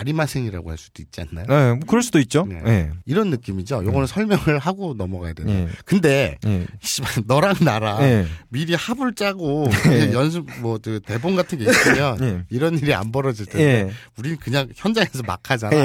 [0.00, 1.46] 아리마생이라고 할 수도 있지 않나요?
[1.46, 2.46] 네, 뭐 그럴 수도 있죠.
[2.48, 2.60] 네.
[2.66, 2.90] 예.
[3.04, 3.84] 이런 느낌이죠.
[3.84, 5.52] 요거는 설명을 하고 넘어가야 되는.
[5.52, 5.68] 예.
[5.84, 6.66] 근데 예.
[6.80, 8.26] 씨발 너랑 나랑 예.
[8.48, 10.12] 미리 합을 짜고 예.
[10.12, 12.44] 연습 뭐 그 대본 같은 게 있으면 예.
[12.48, 13.90] 이런 일이 안 벌어질 텐데 예.
[14.16, 15.76] 우리는 그냥 현장에서 막 하잖아.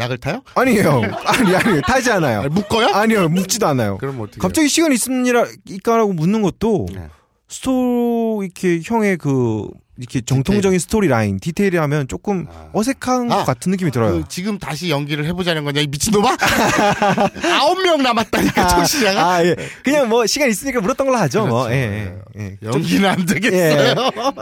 [0.01, 0.43] 약을 타요?
[0.55, 1.03] 아니에요.
[1.27, 2.41] 아니, 아니, 타지 않아요.
[2.41, 2.89] 아니, 묶어요?
[2.95, 3.99] 아니요, 묶지도 않아요.
[3.99, 4.39] 그럼 어떻게?
[4.41, 7.09] 갑자기 시간 있습니까라고 묻는 것도 네.
[7.51, 12.71] 스토 이렇게 형의 그 이렇게 정통적인 스토리 라인 디테일이하면 조금 아.
[12.73, 14.23] 어색한 아, 것 같은 느낌이 들어요.
[14.23, 16.37] 그 지금 다시 연기를 해보자는 거냐 이 미친놈아?
[17.61, 19.57] 아홉 명 남았다니까 청취자가 아, 예.
[19.85, 21.47] 그냥 뭐 시간 있으니까 물었던 걸로 하죠.
[21.47, 21.65] 뭐.
[21.65, 21.75] 그렇죠.
[21.77, 22.43] 예, 예.
[22.43, 22.57] 예.
[22.63, 23.95] 좀, 연기는 안 되겠어요.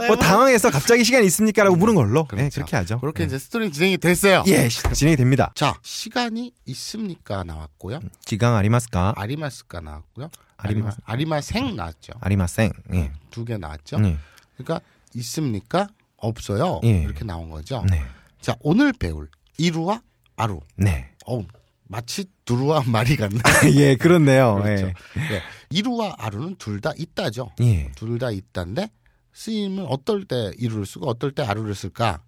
[0.07, 2.29] 뭐 당황해서 갑자기 시간 있습니까라고 물은 걸로.
[2.35, 2.55] 예, 그렇죠.
[2.55, 3.01] 그렇게 하죠.
[3.01, 3.27] 그렇게 예.
[3.27, 4.45] 이제 스토리 진행이 됐어요.
[4.47, 5.51] 예, 시- 진행이 됩니다.
[5.57, 7.99] 자 시간이 있습니까 나왔고요.
[8.25, 9.15] 지강 아리마스까?
[9.17, 10.31] 아리마스가 나왔고요.
[10.59, 12.13] 아리마- 아리마 아리마생 나왔죠.
[12.21, 12.73] 아리마생.
[12.95, 13.13] 예.
[13.31, 13.97] 두 개 나왔죠.
[14.05, 14.19] 예.
[14.57, 14.81] 그러니까
[15.15, 15.89] 있습니까?
[16.17, 16.81] 없어요.
[16.85, 17.03] 예.
[17.03, 17.85] 이렇게 나온 거죠.
[17.89, 18.03] 네.
[18.41, 20.03] 자 오늘 배울 이루와
[20.37, 20.61] 아루.
[20.77, 21.13] 네.
[21.27, 21.45] 어우
[21.85, 23.39] 마치 두루와 말이 같네.
[23.77, 24.57] 예, 그렇네요.
[24.63, 24.87] 그렇죠.
[24.89, 24.95] 예.
[25.35, 25.43] 예.
[25.71, 27.53] 이루와 아루는 둘 다 있다죠.
[27.61, 27.93] 예.
[27.93, 28.91] 둘 다 있다인데
[29.33, 32.21] 쓰임은 어떨 때 이루를 쓰고 어떨 때 아루를 쓸까?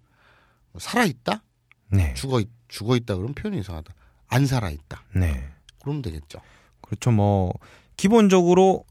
[0.79, 1.43] 살아 있다?
[1.89, 2.13] 네.
[2.13, 3.93] 죽어 있, 죽어 있다 그러면 표현이 이상하다.
[4.29, 5.03] 안 살아 있다.
[5.13, 5.49] 네.
[5.81, 6.39] 그러면 되겠죠.
[6.81, 7.11] 그렇죠.
[7.11, 7.53] 뭐
[8.01, 8.83] 기본적으로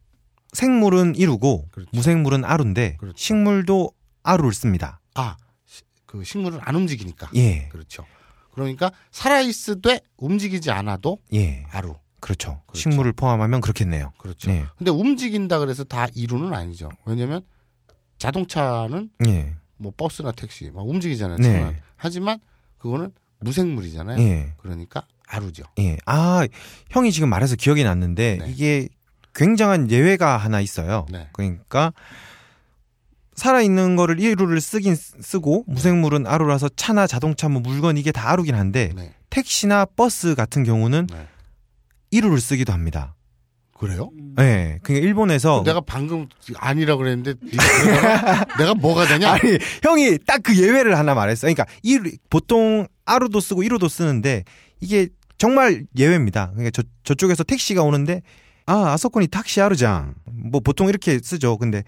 [0.53, 1.91] 생물은 이루고 그렇죠.
[1.93, 3.17] 무생물은 아루인데 그렇죠.
[3.19, 3.91] 식물도
[4.23, 5.01] 아루를 씁니다.
[5.17, 7.29] 아, 시- 그 식물은 안 움직이니까.
[7.35, 7.67] 예.
[7.73, 8.07] 그렇죠.
[8.53, 11.65] 그러니까 살아 있으되 움직이지 않아도 예.
[11.73, 11.97] 아루.
[12.21, 12.63] 그렇죠.
[12.69, 12.89] 그렇죠.
[12.89, 14.13] 식물을 포함하면 그렇겠네요.
[14.19, 14.49] 그렇죠.
[14.53, 14.65] 예.
[14.79, 16.89] 근데 움직인다 그래서 다 이루는 아니죠.
[17.05, 17.43] 왜냐면
[18.19, 19.57] 자동차는 예.
[19.77, 21.39] 뭐 버스나 택시 막 움직이잖아요.
[21.39, 21.81] 네.
[21.97, 22.39] 하지만
[22.79, 24.21] 그거는 무생물이잖아요.
[24.21, 24.53] 예.
[24.59, 25.65] 그러니까 아루죠.
[25.81, 25.97] 예.
[26.07, 26.47] 아,
[26.91, 28.51] 형이 지금 말해서 기억이 났는데 네.
[28.51, 28.89] 이게
[29.35, 31.07] 굉장한 예외가 하나 있어요.
[31.11, 31.29] 네.
[31.33, 31.93] 그러니까
[33.35, 38.93] 살아있는 거를 이루를 쓰긴 쓰고 무생물은 아루라서 차나 자동차 뭐 물건 이게 다 아루긴 한데
[38.95, 39.15] 네.
[39.31, 41.27] 택시나 버스 같은 경우는 네.
[42.11, 43.15] 이루를 쓰기도 합니다.
[43.79, 44.11] 그래요?
[44.41, 44.79] 예.
[44.83, 46.27] 그러니까 일본에서 내가 방금
[46.59, 47.33] 아니라 그랬는데
[48.59, 49.33] 내가 뭐가 되냐?
[49.33, 51.55] 아니 형이 딱 그 예외를 하나 말했어요.
[51.55, 54.45] 그러니까 이 보통 아루도 쓰고 이루도 쓰는데
[54.81, 56.51] 이게 정말 예외입니다.
[56.51, 58.21] 그러니까 저 저쪽에서 택시가 오는데
[58.71, 61.59] 아 아서코니 택시 아루장 뭐 보통 이렇게 쓰죠.
[61.59, 61.83] 근데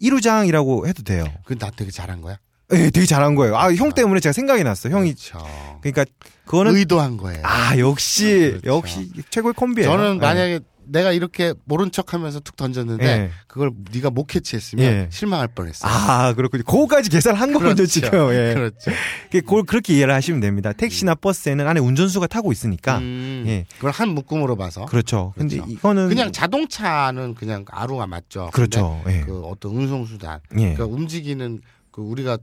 [0.00, 1.24] 이루장이라고 해도 돼요.
[1.44, 2.38] 그나 되게 잘한 거야.
[2.72, 3.56] 예, 되게 잘한 거예요.
[3.56, 4.90] 아 형 때문에 제가 생각이 났어.
[4.90, 5.38] 요 형이 그렇죠.
[5.80, 6.04] 그러니까
[6.44, 7.40] 그거는 의도한 거예요.
[7.44, 8.76] 아 역시 그렇죠.
[8.76, 9.88] 역시 최고의 콤비예요.
[9.90, 10.18] 저는 예.
[10.18, 13.30] 만약에 내가 이렇게 모른 척하면서 툭 던졌는데 예.
[13.46, 15.08] 그걸 네가 못 캐치했으면 예.
[15.10, 15.86] 실망할 뻔했어.
[15.86, 16.64] 아 그렇군요.
[16.64, 18.10] 그거까지 계산한 거군요 지금.
[18.32, 18.54] 예.
[18.54, 18.90] 그렇죠.
[19.30, 20.72] 그걸 그렇게 이해를 하시면 됩니다.
[20.72, 22.98] 택시나 버스에는 안에 운전수가 타고 있으니까.
[22.98, 23.66] 음, 예.
[23.76, 25.32] 그걸 한 묶음으로 봐서 그렇죠.
[25.36, 25.72] 근데 그렇죠.
[25.72, 28.50] 이거는 그냥 자동차는 그냥 아루가 맞죠.
[28.52, 29.02] 그렇죠.
[29.08, 29.20] 예.
[29.20, 30.74] 그 어떤 운송수단, 예.
[30.74, 32.38] 그러니까 움직이는 그 우리가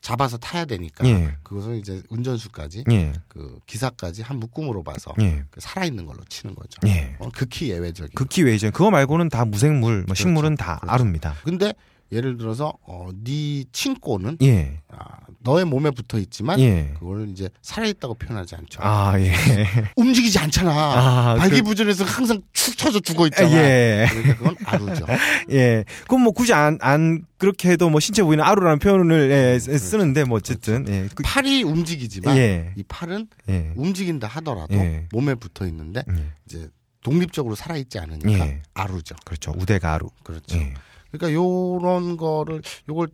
[0.00, 1.36] 잡아서 타야 되니까 예.
[1.42, 3.12] 그것은 이제 운전수까지 예.
[3.28, 5.44] 그 기사까지 한 묶음으로 봐서 예.
[5.50, 6.78] 그 살아있는 걸로 치는 거죠.
[6.86, 7.16] 예.
[7.18, 8.12] 어, 극히 예외적인.
[8.14, 8.70] 극히 외죠.
[8.70, 10.92] 그거 말고는 다 무생물, 뭐 식물은 다 그렇죠.
[10.92, 11.34] 아루입니다.
[11.44, 11.74] 근데
[12.12, 14.80] 예를 들어서 어, 네 친꼬는 예.
[14.88, 16.92] 아, 너의 몸에 붙어 있지만 예.
[16.98, 18.80] 그걸 이제 살아 있다고 표현하지 않죠.
[18.82, 19.32] 아, 예.
[19.94, 20.70] 움직이지 않잖아.
[20.72, 23.50] 아, 발기부전해서 항상 축 쳐져 죽어 있잖아.
[23.52, 24.06] 예.
[24.10, 25.06] 그러니까 그건 아루죠.
[25.52, 25.84] 예.
[26.08, 30.24] 그럼 뭐 굳이 안, 안, 그렇게 해도 뭐 신체 부위는 아루라는 표현을 예, 쓰- 쓰는데
[30.24, 30.84] 뭐 어쨌든.
[30.88, 31.08] 예.
[31.14, 32.72] 그, 팔이 움직이지만 예.
[32.76, 33.72] 이 팔은 예.
[33.76, 35.06] 움직인다 하더라도 예.
[35.12, 36.24] 몸에 붙어 있는데 예.
[36.46, 36.68] 이제
[37.04, 38.62] 독립적으로 살아 있지 않으니까 예.
[38.74, 39.14] 아루죠.
[39.24, 39.54] 그렇죠.
[39.56, 40.10] 우대가 아루.
[40.24, 40.56] 그렇죠.
[40.58, 40.74] 예.
[41.12, 43.08] 그러니까 요런 거를 요걸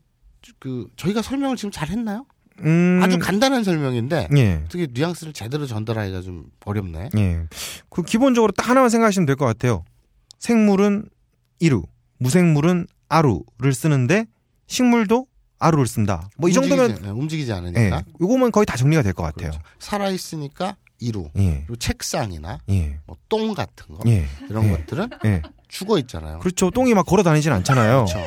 [0.59, 2.27] 그 저희가 설명을 지금 잘 했나요?
[2.61, 3.01] 음.
[3.03, 4.63] 아주 간단한 설명인데 예.
[4.65, 7.09] 어떻게 뉘앙스를 제대로 전달하기가 좀 어렵네.
[7.17, 7.41] 예.
[7.89, 9.85] 그 기본적으로 딱 하나만 생각하시면 될 것 같아요.
[10.39, 11.09] 생물은
[11.61, 11.83] 이루,
[12.19, 14.27] 무생물은 아루를 쓰는데
[14.67, 15.27] 식물도
[15.59, 16.29] 아루를 쓴다.
[16.39, 17.55] 뭐 이 정도면 움직이지, 예, 움직이지 예.
[17.55, 19.51] 않으니까 요거면 거의 다 정리가 될 것 같아요.
[19.53, 19.61] 그렇죠.
[19.79, 21.31] 살아 있으니까 이루.
[21.37, 21.63] 예.
[21.67, 22.99] 그리고 책상이나 예.
[23.07, 24.27] 뭐똥 같은 거 예.
[24.51, 24.71] 이런 예.
[24.77, 25.43] 것들은 예.
[25.69, 26.39] 죽어 있잖아요.
[26.41, 26.71] 그렇죠.
[26.71, 28.05] 똥이 막 걸어 다니진 않잖아요.
[28.07, 28.19] 그렇죠.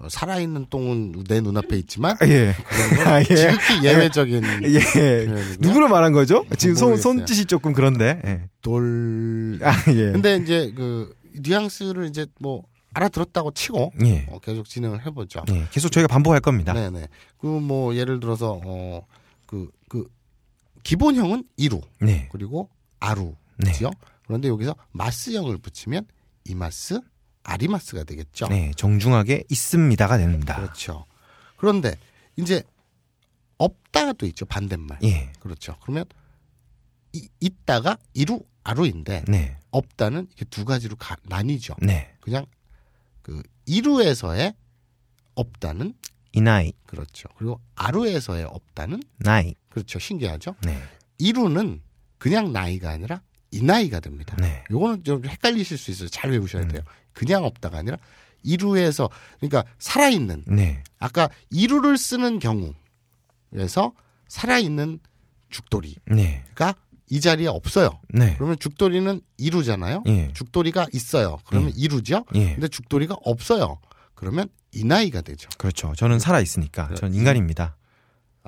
[0.00, 0.04] 예.
[0.04, 2.54] 어, 살아있는 똥은 내 눈앞에 있지만 예.
[2.68, 3.24] 그런 건 아, 예.
[3.24, 4.80] 지극히 예외적인 예.
[4.92, 5.56] 표현이고요.
[5.60, 6.44] 누구를 말한 거죠?
[6.56, 6.96] 지금 손.
[6.96, 8.20] 손짓이 조금 그런데.
[8.24, 8.48] 예.
[8.62, 9.58] 돌.
[9.62, 10.12] 아, 예.
[10.12, 14.26] 근데 이제 그 뉘앙스를 이제 뭐 알아들었다고 치고 예.
[14.30, 15.42] 어, 계속 진행을 해보죠.
[15.50, 15.66] 예.
[15.70, 16.72] 계속 저희가 반복할 겁니다.
[16.72, 17.08] 네네.
[17.38, 19.02] 그 뭐 예를 들어서 어
[19.46, 20.06] 그 그
[20.84, 22.28] 기본형은 이루 네.
[22.30, 22.68] 그리고
[23.00, 23.34] 아루지요.
[23.58, 23.90] 네.
[24.26, 26.06] 그런데 여기서 마스형을 붙이면
[26.44, 27.00] 이마스
[27.48, 28.48] 아리마스가 되겠죠.
[28.48, 28.72] 네.
[28.76, 30.56] 정중하게 있습니다가 됩니다.
[30.56, 31.06] 그렇죠.
[31.56, 31.96] 그런데
[32.36, 32.62] 이제
[33.56, 34.98] 없다도 있죠 반대말.
[35.02, 35.32] 예.
[35.40, 35.76] 그렇죠.
[35.80, 36.04] 그러면
[37.12, 39.56] 이, 있다가 이루 아루인데 네.
[39.70, 41.74] 없다는 이게 두 가지로 가, 나뉘죠.
[41.80, 42.12] 네.
[42.20, 42.44] 그냥
[43.22, 44.54] 그 이루에서의
[45.34, 45.94] 없다는
[46.32, 46.72] 이나이.
[46.86, 47.28] 그렇죠.
[47.36, 49.54] 그리고 아루에서의 없다는 나이.
[49.70, 49.98] 그렇죠.
[49.98, 50.54] 신기하죠.
[50.62, 50.78] 네.
[51.18, 51.80] 이루는
[52.18, 54.36] 그냥 나이가 아니라 이 나이가 됩니다.
[54.38, 54.64] 네.
[54.70, 56.08] 요거는 좀 헷갈리실 수 있어요.
[56.08, 56.68] 잘 외우셔야 음.
[56.68, 56.82] 돼요.
[57.12, 57.96] 그냥 없다가 아니라
[58.42, 60.82] 이루에서 그러니까 살아있는 네.
[60.98, 63.92] 아까 이루를 쓰는 경우에서
[64.28, 65.00] 살아있는
[65.50, 66.44] 죽돌이가 네.
[67.10, 67.98] 이 자리에 없어요.
[68.10, 68.34] 네.
[68.36, 70.02] 그러면 죽돌이는 이루잖아요.
[70.08, 70.30] 예.
[70.34, 71.38] 죽돌이가 있어요.
[71.46, 72.24] 그러면 이루죠.
[72.34, 72.52] 예.
[72.52, 73.78] 근데 죽돌이가 없어요.
[74.14, 75.48] 그러면 이 나이가 되죠.
[75.56, 75.94] 그렇죠.
[75.96, 76.94] 저는 살아 있으니까.
[76.94, 77.77] 전 인간입니다.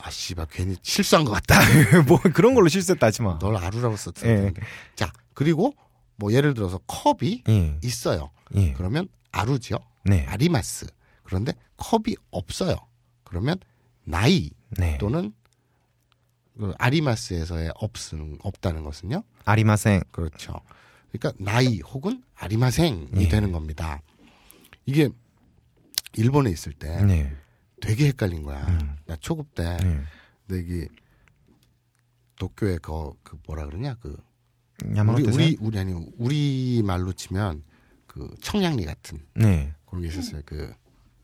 [0.03, 1.59] 아 씨발 괜히 실수한 것 같다.
[2.07, 3.39] 뭐 그런 걸로 실수했다 하지 마.
[3.39, 4.53] 널 아루라고 썼을 예.
[4.95, 5.75] 자 그리고
[6.17, 7.79] 뭐 예를 들어서 컵이 예.
[7.83, 8.31] 있어요.
[8.57, 8.73] 예.
[8.75, 9.79] 그러면 아루죠.
[10.05, 10.25] 네.
[10.27, 10.87] 아리마스.
[11.23, 12.77] 그런데 컵이 없어요.
[13.25, 13.59] 그러면
[14.05, 14.99] 나이 네.
[14.99, 15.33] 또는
[16.59, 19.23] 그 아리마스에서의 없음 없다는 것은요.
[19.45, 20.03] 아리마생.
[20.11, 20.61] 그렇죠.
[21.11, 23.29] 그러니까 나이 혹은 아리마생이 예.
[23.29, 24.03] 되는 겁니다.
[24.85, 25.09] 이게
[26.15, 27.35] 일본에 있을 때 네.
[27.81, 28.67] 되게 헷갈린 거야.
[28.67, 28.97] 음.
[29.07, 30.01] 나 초급 때 네.
[30.47, 30.89] 근데 이게
[32.37, 34.17] 도쿄에 그, 그 뭐라 그러냐 그
[34.85, 35.23] 우리.
[35.29, 37.63] 우리 우리 아니 우리 말로 치면
[38.07, 39.73] 그 청량리 같은 네.
[39.87, 40.43] 그런 게 있었어요.
[40.45, 40.73] 그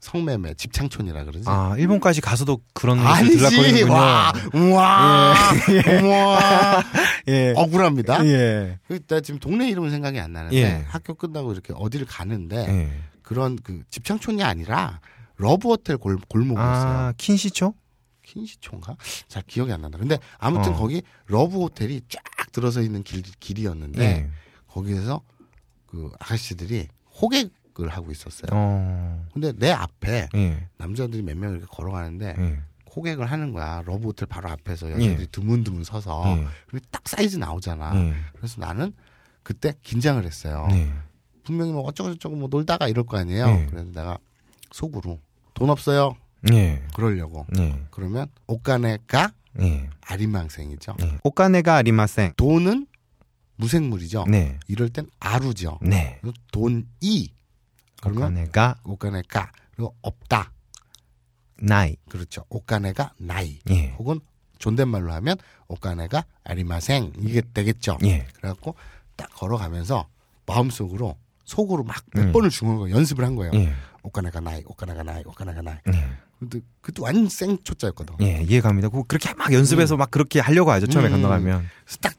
[0.01, 1.45] 성매매 집창촌이라 그러지.
[1.49, 3.83] 아, 일본까지 가서도 그런 아니지.
[3.85, 5.35] 와, 우와,
[6.05, 6.85] 우와.
[7.27, 7.55] 예.
[7.57, 8.25] 억울합니다.
[8.27, 8.79] 예.
[8.87, 10.85] 그, 나 지금 동네 이름은 생각이 안 나는데 예.
[10.87, 13.01] 학교 끝나고 이렇게 어디를 가는데 예.
[13.23, 15.01] 그런 그 집창촌이 아니라
[15.37, 16.93] 러브 호텔 골, 골목이었어요.
[16.93, 17.75] 아, 킨시초?
[18.23, 18.97] 킨시촌가?
[19.29, 19.99] 잘 기억이 안 난다.
[19.99, 20.77] 근데 아무튼 어.
[20.77, 22.23] 거기 러브 호텔이 쫙
[22.53, 24.31] 들어서 있는 길, 길이었는데 예.
[24.69, 25.21] 거기에서
[25.87, 26.89] 그 아가씨들이
[27.21, 28.49] 호객을 하고 있었어요.
[28.53, 29.27] 어.
[29.33, 30.69] 근데 내 앞에 예.
[30.79, 32.59] 남자들이 몇 명 이렇게 걸어가는데 예.
[32.97, 33.83] 호객을 하는 거야.
[33.85, 35.27] 러브 호텔 바로 앞에서 여자들이 예.
[35.27, 36.47] 드문드문 서서 예.
[36.69, 37.95] 그리고 딱 사이즈 나오잖아.
[37.95, 38.15] 예.
[38.37, 38.93] 그래서 나는
[39.43, 40.67] 그때 긴장을 했어요.
[40.71, 40.93] 네.
[41.45, 43.47] 분명히 뭐 어쩌고저쩌고 뭐 놀다가 이럴 거 아니에요.
[43.47, 43.67] 네.
[43.71, 44.19] 그래서 내가
[44.73, 45.21] 속으로
[45.57, 46.15] 돈 없어요.
[46.53, 46.83] 예.
[46.95, 47.47] 그러려고.
[47.49, 47.83] 네.
[47.91, 49.89] 그러면 옷가네가 예.
[50.03, 50.97] 아리망생이죠.
[51.03, 51.19] 예.
[51.25, 52.35] 오카네가 아리마생.
[52.37, 52.87] 돈은
[53.57, 54.27] 무생물이죠.
[54.29, 54.59] 네.
[54.69, 55.79] 이럴 땐 아루죠.
[55.81, 56.21] 네.
[56.53, 57.33] 돈이
[58.03, 60.53] 그러면 오카네가 옷가네가 그리고 없다.
[61.59, 61.97] 나이.
[62.09, 62.45] 그렇죠.
[62.51, 63.59] 옷가네가 나이.
[63.71, 63.95] 예.
[63.99, 64.21] 혹은
[64.59, 65.39] 존댓말로 하면
[65.69, 67.97] 옷가네가 아리마생 이게 되겠죠.
[68.05, 68.27] 예.
[68.35, 68.75] 그래갖고
[69.17, 70.07] 딱 걸어가면서
[70.45, 72.33] 마음속으로 속으로 막몇 음.
[72.33, 73.53] 번을 중얼거 연습을 한 거예요.
[73.55, 73.73] 예.
[74.07, 75.77] 옷가네가 나이, 옷가네가 나이, 옷가네가 나이.
[75.93, 76.05] 예.
[76.39, 78.17] 근데 그때 완전 생초짜였거든.
[78.21, 78.89] 예, 이해갑니다.
[78.91, 80.87] 그- 그렇게 막 연습해서 막 그렇게 하려고 하죠.
[80.87, 81.13] 처음에 음.
[81.13, 81.67] 건너가면.
[82.01, 82.15] 딱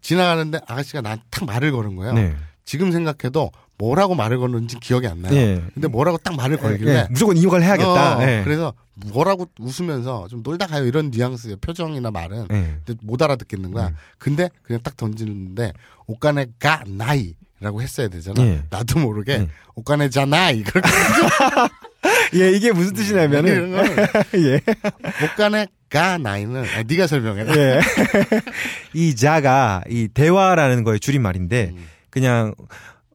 [0.00, 2.12] 지나가는데 아가씨가 나한테 탁 말을 거는 거예요.
[2.12, 2.34] 네.
[2.64, 5.34] 지금 생각해도 뭐라고 말을 걸는지 기억이 안 나요.
[5.34, 5.62] 예.
[5.74, 8.18] 근데 뭐라고 딱 말을 걸길래 예, 무조건 이용을 해야겠다.
[8.18, 8.42] 어, 예.
[8.44, 8.72] 그래서
[9.12, 12.78] 뭐라고 웃으면서 좀 놀다 가요 이런 뉘앙스의 표정이나 말은 예.
[13.02, 13.88] 못 알아듣겠는 거야.
[13.88, 13.96] 음.
[14.18, 15.72] 근데 그냥 딱 던지는데
[16.06, 18.42] 옷가네가 나이 라고 했어야 되잖아.
[18.42, 18.62] 예.
[18.70, 19.48] 나도 모르게 예.
[19.76, 20.80] 옷가네잖아 그렇게
[22.34, 23.72] 예, 이게 무슨 뜻이냐면은
[24.34, 24.60] 예.
[25.24, 27.42] 옷가네가 나이는 아, 네가 설명해.
[27.56, 27.80] 예.
[28.94, 31.86] 이 자가 이 대화라는 거의 줄임말인데 음.
[32.10, 32.52] 그냥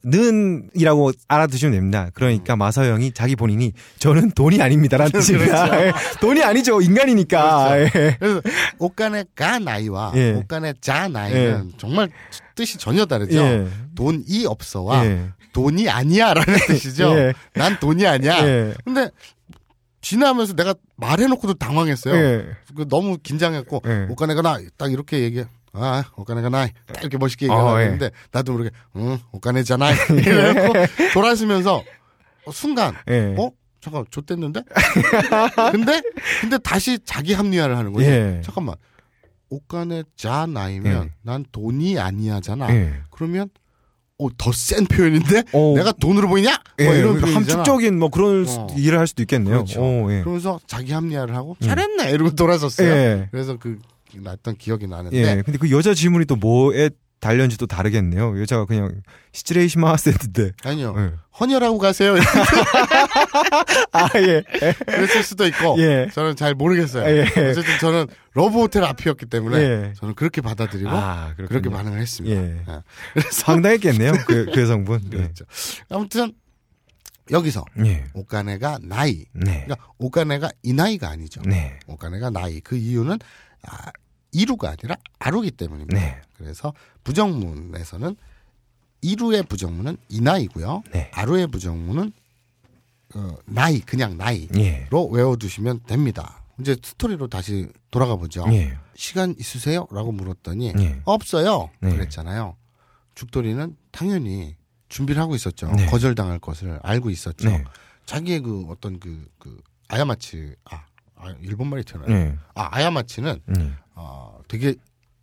[0.06, 2.10] 는이라고 알아두시면 됩니다.
[2.14, 2.60] 그러니까 음.
[2.60, 5.88] 마서영이 자기 본인이 저는 돈이 아닙니다라는 뜻입니다.
[5.88, 5.94] 예.
[6.22, 6.82] 돈이 아니죠.
[6.82, 7.70] 인간이니까.
[7.70, 8.00] 그렇죠.
[8.00, 8.18] 예.
[8.20, 8.42] 그래서
[8.80, 10.34] 옷가네가 나이와 예.
[10.34, 12.10] 옷가네자 나이는 정말
[12.56, 13.38] 뜻이 전혀 다르죠.
[13.38, 13.68] 예.
[13.96, 15.30] 돈이 없어와 예.
[15.54, 17.18] 돈이 아니야라는 뜻이죠.
[17.18, 17.34] 예.
[17.54, 18.48] 난 돈이 아니야.
[18.48, 18.74] 예.
[18.86, 19.10] 근데
[20.02, 22.16] 지나면서 내가 말해놓고도 당황했어요.
[22.16, 22.46] 예.
[22.76, 24.08] 그 너무 긴장했고 예.
[24.10, 25.46] 옷가네가 나 딱 이렇게 얘기해.
[25.74, 26.70] 아, 옷가네가 나이.
[26.88, 28.10] 딱 이렇게 멋있게 어, 얘기하는데 예.
[28.32, 29.92] 나도 모르게 응, 옷가네잖아.
[30.12, 30.74] 이래갖고
[31.14, 31.84] 돌아서면서
[32.46, 33.36] 어, 순간 예.
[33.38, 33.52] 어?
[33.80, 34.62] 잠깐 좆됐는데?
[35.72, 36.02] 근데
[36.42, 38.08] 근데 다시 자기 합리화를 하는 거지.
[38.08, 38.42] 예.
[38.44, 38.76] 잠깐만.
[39.50, 41.10] 옷가네 자 나이면 예.
[41.22, 42.74] 난 돈이 아니야잖아.
[42.76, 42.94] 예.
[43.12, 43.50] 그러면
[44.20, 45.44] 어, 더 센 표현인데?
[45.54, 45.74] 어.
[45.78, 46.58] 내가 돈으로 보이냐?
[46.80, 47.40] 예, 뭐 이런 그러니까.
[47.40, 48.46] 함축적인 뭐 그런 어.
[48.46, 49.58] 수- 이해를 할 수도 있겠네요.
[49.58, 49.80] 그렇죠.
[49.82, 50.22] 오, 예.
[50.22, 52.90] 그러면서 자기 합리화를 하고 잘했네 이러고 돌아섰어요.
[52.92, 53.28] 예.
[53.32, 53.78] 그래서 그
[54.22, 55.42] 났던 기억이 나는데 예.
[55.42, 56.90] 근데 그 여자 질문이 또 뭐에
[57.20, 58.40] 달렸는지 또 다르겠네요.
[58.40, 59.02] 여자가 그냥
[59.32, 60.52] 失礼します 했는데.
[60.64, 61.14] 아니요 예.
[61.40, 62.16] 헌혈하고 가세요
[63.92, 64.44] 아, 예.
[64.86, 66.08] 그랬을 수도 있고 예.
[66.14, 67.06] 저는 잘 모르겠어요.
[67.06, 67.24] 예.
[67.24, 69.94] 어쨌든 저는 러브 호텔 앞이었기 때문에 예.
[69.98, 71.34] 저는 그렇게 받아들이고 아.
[71.36, 72.36] 그렇게 반응을 했습니다.
[72.36, 72.58] 예.
[72.68, 72.82] 예.
[73.14, 74.14] 그래서 황당했겠네요.
[74.28, 75.02] 그, 그 여성분.
[75.14, 75.18] 예.
[75.18, 75.46] 그렇죠.
[75.90, 76.34] 아무튼
[77.32, 78.06] 여기서 예.
[78.14, 79.66] お金がない 네.
[79.66, 81.42] 그러니까 오카네가 이 나이가 아니죠.
[81.46, 81.80] 네.
[81.88, 83.20] お金がない 그 이유는
[83.64, 83.92] 아,
[84.32, 86.00] 이루가 아니라 아루기 때문입니다.
[86.00, 86.22] 네.
[86.38, 86.74] 그래서
[87.04, 88.16] 부정문에서는
[89.02, 90.84] 이루의 부정문은 이 나이고요.
[90.92, 91.12] 네.
[91.14, 92.12] 아루의 부정문은
[93.16, 94.88] 어, 나이 그냥 나이로 예.
[94.92, 96.44] 외워두시면 됩니다.
[96.60, 98.46] 이제 스토리로 다시 돌아가 보죠.
[98.52, 98.78] 예.
[98.96, 101.02] 시간 있으세요?라고 물었더니 예.
[101.06, 101.70] 없어요.
[101.80, 101.92] 네.
[101.92, 102.56] 그랬잖아요.
[103.16, 104.56] 죽돌이는 당연히
[104.90, 105.72] 준비를 하고 있었죠.
[105.72, 105.86] 네.
[105.88, 107.50] 거절당할 것을 알고 있었죠.
[107.50, 107.64] 네.
[108.06, 110.86] 자기의 그 어떤 그, 그 아야마치 아,
[111.20, 112.10] 아 일본 말이 튀어나요.
[112.12, 112.36] 예.
[112.56, 113.72] 아 아야마치는 예.
[113.96, 114.76] 어, 되게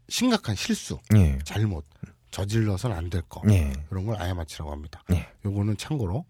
[0.08, 1.38] 심각한 실수, 예.
[1.44, 1.84] 잘못
[2.30, 3.40] 저질러서는 안 될 거.
[3.50, 3.72] 예.
[3.88, 5.02] 그런 걸 아야마치라고 합니다.
[5.12, 5.28] 예.
[5.44, 6.24] 요거는 참고로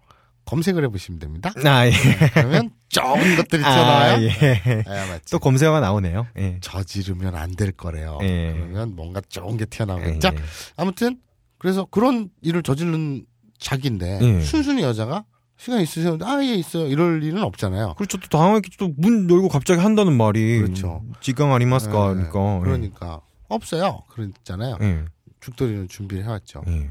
[0.44, 1.50] 검색을 해보시면 됩니다.
[1.64, 1.92] 아, 예.
[2.34, 4.12] 그러면 좋은 것들이 튀어나와요.
[4.16, 4.84] 아, 예.
[4.86, 5.30] 아야마치.
[5.30, 6.26] 또 검색어가 나오네요.
[6.36, 6.58] 예.
[6.60, 8.18] 저지르면 안 될 거래요.
[8.22, 8.52] 예.
[8.52, 9.66] 그러면 뭔가 좋은 게 예.
[9.66, 10.30] 튀어나오겠죠.
[10.76, 11.18] 아무튼
[11.58, 13.24] 그래서 그런 일을 저지른
[13.58, 14.40] 자기인데 예.
[14.42, 15.24] 순순히 여자가
[15.56, 16.18] 시간 있으세요?
[16.22, 16.86] 아 예 있어요.
[16.86, 17.94] 이럴 일은 없잖아요.
[17.94, 18.18] 그렇죠.
[18.18, 18.76] 또 당황했겠죠.
[18.78, 20.58] 또문 열고 갑자기 한다는 말이.
[20.60, 21.02] 그렇죠.
[21.20, 22.10] 지강 아니마스까.
[22.10, 22.60] 예, 그러니까.
[22.60, 24.02] 그러니까 없어요.
[24.10, 24.78] 그랬잖아요.
[24.82, 25.04] 예.
[25.40, 26.62] 죽돌이는 준비를 해왔죠.
[26.68, 26.88] 예.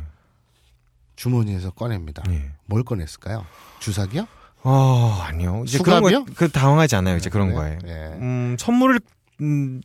[1.15, 2.23] 주머니에서 꺼냅니다.
[2.29, 2.51] 예.
[2.65, 3.45] 뭘 꺼냈을까요?
[3.79, 4.27] 주사기요?
[4.63, 5.63] 아, 아니요.
[5.67, 6.25] 이제 그런 수갑이요?
[6.25, 7.17] 거, 그 당황하지 않아요.
[7.17, 7.77] 이제 그런 네, 거에.
[7.85, 7.91] 예.
[8.19, 8.99] 음, 선물을,
[9.41, 9.81] 음,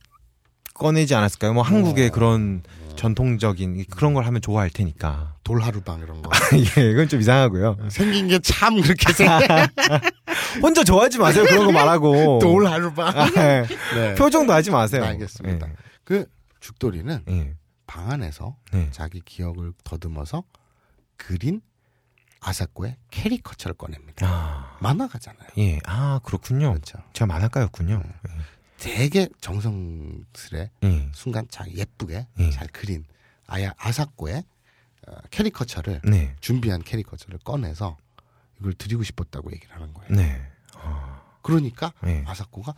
[0.74, 1.52] 꺼내지 않았을까요?
[1.54, 2.12] 뭐 한국의 어.
[2.12, 2.62] 그런
[2.98, 5.36] 전통적인 그런 걸 하면 좋아할 테니까.
[5.44, 6.30] 돌하루방 이런 거.
[6.78, 7.78] 예, 이건 좀 이상하고요.
[7.90, 9.38] 생긴 게 참 그렇게 생겨.
[10.60, 11.44] 혼자 좋아하지 마세요.
[11.44, 12.40] 그런 거 말하고.
[12.42, 13.08] 돌하루방.
[13.16, 13.66] 아, 예.
[13.94, 14.14] 네.
[14.16, 15.04] 표정도 하지 마세요.
[15.04, 15.68] 알겠습니다.
[16.04, 16.26] 그
[16.60, 17.32] 죽돌이는 예.
[17.32, 17.54] 예.
[17.86, 18.88] 방 안에서 네.
[18.90, 20.42] 자기 기억을 더듬어서
[21.16, 21.60] 그린
[22.40, 24.26] 아사코의 캐리커처를 꺼냅니다.
[24.26, 25.48] 아, 만화가잖아요.
[25.58, 25.78] 예.
[25.86, 26.70] 아, 그렇군요.
[26.72, 26.98] 그렇죠.
[27.12, 28.02] 제가 만화가였군요.
[28.78, 31.08] 되게 정성스레 예.
[31.12, 32.50] 순간 잘 예쁘게 예.
[32.50, 33.04] 잘 그린
[33.46, 34.44] 아야 아사코의
[35.06, 36.34] 어, 캐리커처를 네.
[36.40, 37.96] 준비한 캐리커처를 꺼내서
[38.60, 40.14] 이걸 드리고 싶었다고 얘기를 하는 거예요.
[40.14, 40.40] 네.
[41.42, 42.24] 그러니까 예.
[42.26, 42.74] 아사코가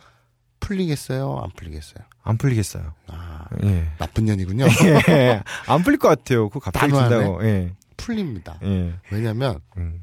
[0.59, 1.39] 풀리겠어요?
[1.39, 2.05] 안 풀리겠어요?
[2.23, 2.93] 안 풀리겠어요.
[3.07, 3.91] 아, 예.
[3.97, 4.65] 나쁜 년이군요.
[5.09, 5.43] 예.
[5.67, 6.49] 안 풀릴 것 같아요.
[6.49, 6.93] 그거 갑자기.
[6.93, 7.43] 준다고.
[7.43, 7.73] 예.
[7.97, 8.57] 풀립니다.
[8.63, 8.93] 예.
[9.11, 10.01] 왜냐면 음.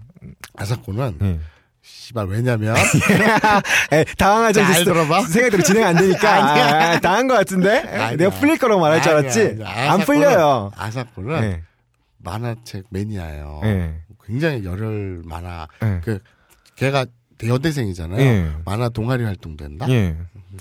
[0.57, 1.40] 아사코는 예.
[1.89, 2.76] 씨발 왜냐면
[3.93, 4.61] 에, 당황하죠.
[4.61, 5.22] 잘 들어봐.
[5.28, 6.32] 생각대로 진행 안 되니까.
[6.53, 6.64] 아니야.
[6.64, 7.78] 아, 아, 당한 것 같은데?
[7.80, 8.16] 아니야.
[8.16, 9.59] 내가 풀릴 거라고 말할 줄 알았지?
[9.64, 9.93] 아니야.
[9.93, 10.70] 안 풀려요.
[10.76, 11.62] 아사코는 예.
[12.18, 13.61] 만화책 매니아예요.
[13.64, 13.95] 예.
[14.24, 15.66] 굉장히 열혈 만화.
[15.82, 16.01] 예.
[16.05, 16.18] 그
[16.76, 17.07] 걔가
[17.47, 18.20] 여대생이잖아요.
[18.20, 18.51] 예.
[18.64, 19.66] 만화 동아리 활동도.
[19.89, 20.16] 예.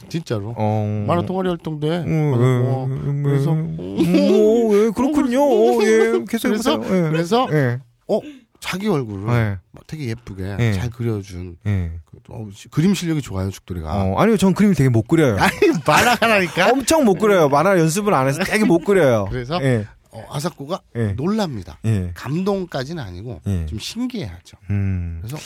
[0.10, 0.54] 진짜로.
[0.58, 1.06] 어.
[1.08, 1.98] 만화 동아리 활동도 해.
[2.00, 5.42] 음, 어, 음, 그래서 음, 오, 예, 그렇군요.
[5.44, 7.06] 오, 예, 계속 그래서 해보세요.
[7.06, 7.10] 예.
[7.10, 7.80] 그래서 예.
[8.08, 8.20] 어
[8.60, 9.60] 자기 얼굴을 예.
[9.72, 10.74] 막 되게 예쁘게 예.
[10.74, 12.00] 잘 그려준 예.
[12.06, 13.94] 그, 어, 시- 그림 실력이 좋아요 죽돌이가.
[14.04, 15.38] 어, 아니요, 전 그림을 되게 못 그려요.
[15.40, 15.54] 아니
[15.86, 16.72] 만화가라니까.
[16.74, 17.50] 엄청 못 그려요.
[17.50, 19.28] 만화 연습을 안 해서 되게 못 그려요.
[19.30, 19.60] 그래서?
[19.62, 19.86] 예.
[20.12, 21.14] 어, 아사코가 예.
[21.14, 21.78] 놀랍니다.
[21.86, 22.12] 예.
[22.16, 23.66] 감동까지는 아니고 예.
[23.68, 24.58] 좀 신기해하죠.
[24.70, 25.20] 음.
[25.22, 25.38] 그래서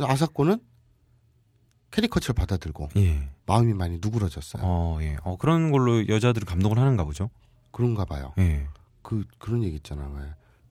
[0.00, 0.58] 아사코는
[1.90, 3.28] 캐리커처를 받아들고 예.
[3.46, 4.62] 마음이 많이 누그러졌어요.
[4.64, 5.16] 어, 예.
[5.22, 7.30] 어, 그런 걸로 여자들이 감동을 하는가 보죠.
[7.70, 8.32] 그런가 봐요.
[8.38, 8.66] 예.
[9.02, 10.10] 그 그런 얘기 있잖아.
[10.14, 10.22] 왜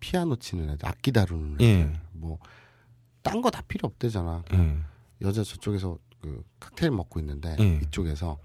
[0.04, 1.99] 피아노 치는 애들, 악기 다루는 애들, 예.
[2.12, 4.43] 뭐딴 거 다 필요 없대잖아.
[4.54, 4.78] 예.
[5.22, 7.80] 여자 저쪽에서 그 칵테일 먹고 있는데 예.
[7.84, 8.38] 이쪽에서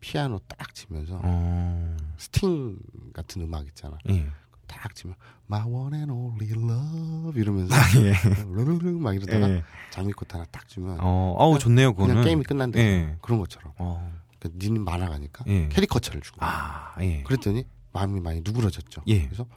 [0.00, 1.96] 피아노 딱 치면서 어.
[2.18, 2.78] 스팅
[3.14, 3.96] 같은 음악 있잖아.
[4.10, 4.26] 예.
[4.66, 5.16] 딱 치면
[5.50, 8.12] My one and only love 이러면서 예.
[8.52, 9.64] 르르르 막 이러다가 예.
[9.92, 12.14] 장미꽃 하나 딱 주면 어, 아우 좋네요, 그거는.
[12.16, 12.78] 그냥 게임이 끝난대.
[12.78, 13.16] 예.
[13.22, 13.72] 그런 것처럼.
[13.78, 14.12] 어.
[14.38, 15.68] 그러니까 니는 만화 가니까 예.
[15.68, 16.38] 캐리커처를 주고.
[16.44, 17.22] 아, 예.
[17.22, 17.64] 그랬더니
[17.94, 19.00] 마음이 많이 누그러졌죠.
[19.06, 19.24] 예.
[19.24, 19.48] 그래서 어,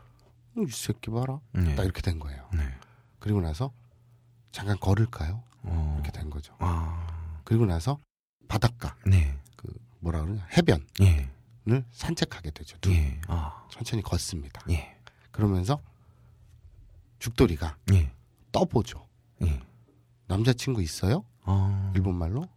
[0.68, 1.40] 이 새끼 봐라.
[1.54, 1.76] 네.
[1.76, 2.48] 딱 이렇게 된 거예요.
[2.54, 2.64] 네.
[3.20, 3.72] 그리고 나서
[4.52, 5.44] 잠깐 걸을까요?
[5.64, 5.94] 어.
[6.00, 6.56] 이렇게 된 거죠.
[6.60, 7.42] 아.
[7.44, 8.00] 그리고 나서
[8.48, 9.38] 바닷가 네.
[9.56, 9.68] 그
[10.00, 11.30] 뭐라 그러냐 해변을 예.
[11.92, 12.78] 산책하게 되죠.
[12.80, 12.94] 둘.
[12.94, 13.20] 예.
[13.28, 13.66] 아.
[13.70, 14.62] 천천히 걷습니다.
[14.70, 14.98] 예.
[15.32, 15.80] 그러면서
[17.20, 18.12] 죽돌이가 예.
[18.52, 19.08] 떠보죠.
[19.44, 19.62] 예.
[20.28, 21.26] 남자친구 있어요?
[21.44, 21.92] 아.
[21.96, 22.48] 일본 말로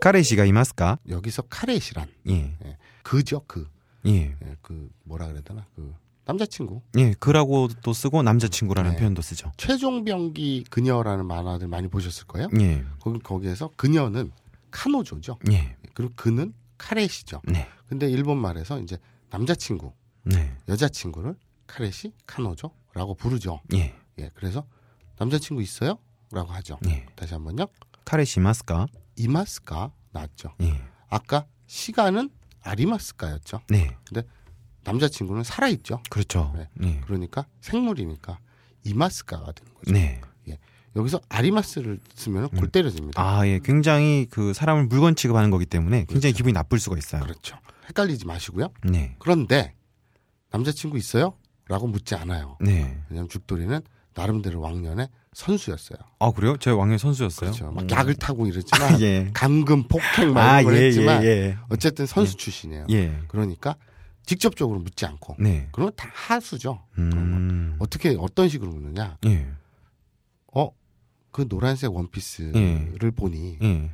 [0.00, 0.98] 카레시가 이마스까?
[1.08, 2.56] 여기서 카레시란 예.
[3.02, 3.68] 그죠 그.
[4.08, 4.36] 예.
[4.42, 5.94] 예, 그 뭐라 그래야 되나 그
[6.24, 7.14] 남자친구 예.
[7.18, 8.96] 그라고도 쓰고 남자친구라는 네.
[8.98, 9.52] 표현도 쓰죠.
[9.56, 12.48] 최종병기 그녀라는 만화들 많이 보셨을 거예요.
[12.60, 12.84] 예.
[13.00, 14.30] 거기 거기에서 그녀는
[14.70, 15.38] 카노조죠.
[15.50, 15.76] 예.
[15.94, 17.40] 그리고 그는 카레시죠.
[17.44, 17.66] 네.
[17.86, 18.98] 근데 일본 말에서 이제
[19.30, 19.92] 남자친구,
[20.24, 20.54] 네.
[20.68, 21.34] 여자친구를
[21.66, 23.60] 카레시, 카노조라고 부르죠.
[23.74, 23.94] 예.
[24.18, 24.64] 예, 그래서
[25.18, 25.98] 남자친구 있어요?
[26.30, 26.78] 라고 하죠.
[26.86, 27.06] 예.
[27.16, 27.66] 다시 한번요.
[28.04, 28.86] 카레시 이마스까?
[29.16, 30.54] 이마스가 나왔죠.
[30.62, 30.80] 예.
[31.08, 32.30] 아까 시간은
[32.68, 33.60] 아리마스가였죠.
[33.68, 33.96] 네.
[34.84, 36.02] 남자친구는 살아있죠.
[36.10, 36.52] 그렇죠.
[36.56, 36.68] 네.
[36.74, 37.00] 네.
[37.04, 38.38] 그러니까 생물이니까
[38.84, 39.92] 이마스가가 되는 거죠.
[39.92, 40.20] 네.
[40.96, 43.22] 여기서 아리마스를 쓰면 골 때려집니다.
[43.22, 43.60] 아, 예.
[43.62, 46.36] 굉장히 그 사람을 물건 취급하는 거기 때문에 굉장히 그렇죠.
[46.36, 47.22] 기분이 나쁠 수가 있어요.
[47.22, 47.56] 그렇죠.
[47.88, 48.70] 헷갈리지 마시고요.
[48.82, 49.14] 네.
[49.18, 49.74] 그런데
[50.50, 51.34] 남자친구 있어요?
[51.68, 52.56] 라고 묻지 않아요.
[52.60, 52.98] 네.
[53.10, 53.80] 왜냐하면 죽돌이는
[54.14, 55.98] 나름대로 왕년의 선수였어요.
[56.18, 56.56] 아, 그래요?
[56.56, 57.50] 제 왕년 선수였어요.
[57.50, 57.70] 그렇죠.
[57.70, 57.90] 막 음.
[57.90, 59.30] 약을 타고 이랬지만 예.
[59.32, 61.56] 감금, 폭행 막 아, 이런 걸 예, 했지만 예, 예.
[61.68, 62.86] 어쨌든 선수 출신이에요.
[62.90, 63.18] 예.
[63.28, 63.76] 그러니까
[64.26, 65.68] 직접적으로 묻지 않고 네.
[65.72, 66.82] 그러면 다 하수죠.
[66.98, 67.76] 음.
[67.78, 69.16] 어떻게 어떤 식으로 묻느냐?
[69.26, 69.46] 예.
[70.52, 70.70] 어?
[71.30, 73.10] 그 노란색 원피스를 예.
[73.10, 73.90] 보니 예.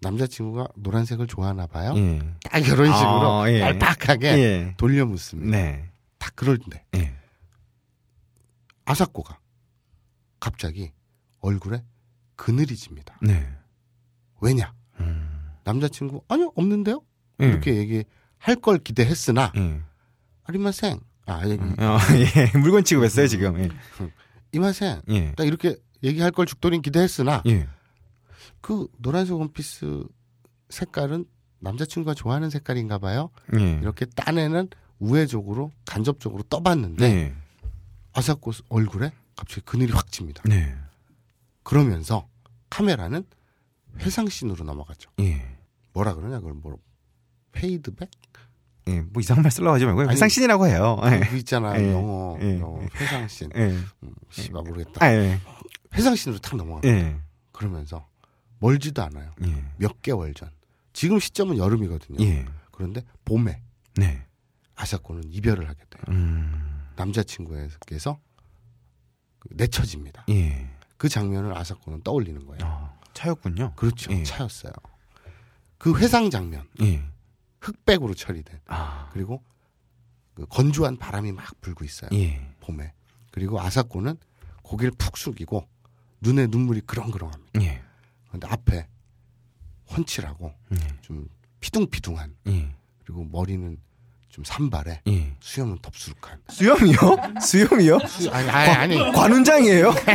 [0.00, 1.94] 남자친구가 노란색을 좋아하나 봐요.
[1.96, 2.20] 예.
[2.42, 3.60] 딱 이런 식으로 아, 예.
[3.60, 4.74] 얄팍하게 예.
[4.76, 5.56] 돌려 묻습니다.
[5.56, 5.88] 네.
[6.18, 7.14] 딱 그럴때 예.
[8.84, 9.38] 아사코가
[10.46, 10.92] 갑자기
[11.40, 11.82] 얼굴에
[12.36, 13.18] 그늘이 집니다.
[13.20, 13.52] 네.
[14.40, 14.72] 왜냐?
[15.00, 15.50] 음.
[15.64, 17.02] 남자친구 아니요 없는데요?
[17.42, 17.46] 예.
[17.46, 19.82] 이렇게 얘기할 걸 기대했으나 예.
[20.44, 21.40] 아리마생 아 어,
[22.36, 22.56] 예.
[22.56, 23.58] 물건 취급했어요, 지금.
[23.58, 23.68] 예.
[24.52, 25.32] 이마생 예.
[25.36, 25.74] 딱 이렇게
[26.04, 27.68] 얘기할 걸 죽돌인 기대했으나 예.
[28.60, 30.04] 그 노란색 원피스
[30.68, 31.24] 색깔은
[31.58, 33.30] 남자친구가 좋아하는 색깔인가 봐요.
[33.58, 33.80] 예.
[33.82, 34.68] 이렇게 딴에는
[35.00, 37.34] 우회적으로 간접적으로 떠봤는데 네.
[38.12, 40.42] 아사코 얼굴에 갑자기 그늘이 확 칩니다.
[40.46, 40.74] 네.
[41.62, 42.28] 그러면서
[42.70, 43.24] 카메라는
[44.00, 45.10] 회상씬으로 넘어가죠.
[45.20, 45.56] 예.
[45.92, 46.78] 뭐라 그러냐 그걸 뭐
[47.52, 48.10] 페이드백?
[48.88, 49.00] 예.
[49.00, 51.00] 뭐 이상한 말 쓰려고 하지 말고 아니, 회상신이라고 해요.
[51.04, 51.20] 예.
[51.20, 51.92] 그 있잖아 예.
[51.92, 52.60] 영어, 예.
[52.60, 53.50] 영어 회상씬.
[53.54, 53.60] 예.
[54.02, 55.04] 음, 씨발 모르겠다.
[55.04, 55.40] 아, 예.
[55.94, 56.80] 회상씬으로 탁 넘어가.
[56.88, 57.16] 예.
[57.52, 58.06] 그러면서
[58.58, 59.32] 멀지도 않아요.
[59.44, 59.64] 예.
[59.76, 60.50] 몇 개월 전.
[60.92, 62.24] 지금 시점은 여름이거든요.
[62.24, 62.46] 예.
[62.70, 63.60] 그런데 봄에
[63.96, 64.26] 네.
[64.76, 66.02] 아사코는 이별을 하게 돼요.
[66.08, 66.86] 음.
[66.96, 68.35] 남자친구에게서 그
[69.50, 70.24] 내쳐집니다.
[70.30, 70.68] 예.
[70.96, 72.60] 그 장면을 아사코는 떠올리는 거예요.
[72.64, 73.74] 아, 차였군요.
[73.76, 74.12] 그렇죠.
[74.12, 74.22] 예.
[74.22, 74.72] 차였어요.
[75.78, 77.02] 그 회상 장면 예.
[77.60, 79.10] 흑백으로 처리된 아.
[79.12, 79.42] 그리고
[80.34, 82.10] 그 건조한 바람이 막 불고 있어요.
[82.12, 82.54] 예.
[82.60, 82.92] 봄에.
[83.30, 84.16] 그리고 아사코는
[84.62, 85.68] 고개를 푹 숙이고
[86.20, 87.60] 눈에 눈물이 그렁그렁합니다.
[87.62, 87.82] 예.
[88.28, 88.88] 그런데 앞에
[89.90, 90.76] 훤칠하고 예.
[91.02, 91.28] 좀
[91.60, 92.74] 피둥피둥한 예.
[93.04, 93.78] 그리고 머리는
[94.36, 95.32] 좀 산발에 예.
[95.40, 96.38] 수염은 덥수룩한.
[96.50, 96.98] 수염이요?
[97.40, 97.98] 수염이요?
[98.06, 99.12] 수- 아니 아니 아니.
[99.12, 99.90] 관훈장이에요?
[99.92, 100.12] 과-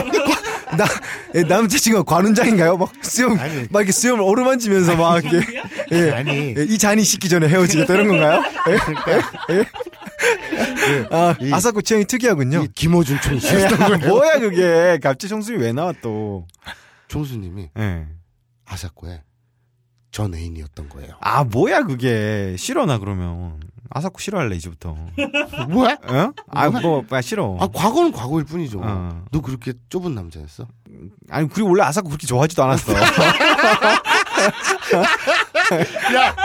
[0.78, 0.86] 나
[1.34, 2.78] 예, 남자친구가 관훈장인가요?
[2.78, 3.66] 막 수염 아니.
[3.72, 5.42] 막 이렇게 수염을 오르만지면서 막 이렇게
[5.92, 6.12] 예.
[6.12, 6.54] 아니.
[6.56, 8.44] 예, 이 잔이 식기 전에 헤어지겠다 이런 건가요?
[8.70, 9.56] 예?
[9.56, 9.66] 예?
[11.10, 12.62] 아, 이- 아사코 취향이 특이하군요.
[12.66, 13.98] 이 김호준 예, 거예요.
[14.08, 16.46] 뭐야 그게 갑자기 청순이 왜 나와 또?
[17.08, 18.06] 총수님이 예.
[18.66, 19.24] 아사코의
[20.12, 21.16] 전 애인이었던 거예요.
[21.22, 23.60] 아 뭐야 그게 싫어 나 그러면
[23.94, 24.96] 아사코 싫어할래 이제부터.
[25.70, 25.98] 뭐야?
[26.08, 26.32] 어?
[26.50, 27.58] 아뭐 아, 싫어.
[27.60, 28.80] 아 과거는 과거일 뿐이죠.
[28.82, 29.24] 어.
[29.32, 30.68] 너 그렇게 좁은 남자였어?
[31.30, 32.94] 아니 그리고 원래 아사코 그렇게 좋아하지도 않았어.
[36.16, 36.36] 야,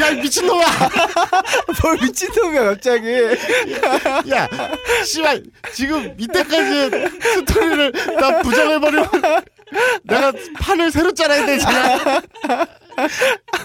[0.00, 0.64] 야 미친놈아!
[1.82, 3.06] 뭘 미친놈이야 갑자기.
[4.30, 4.48] 야,
[5.04, 5.42] 씨발
[5.74, 9.08] 지금 이때까지 스토리를 다 부정해버리면
[10.04, 12.22] 내가 판을 새로 짜야 되잖아.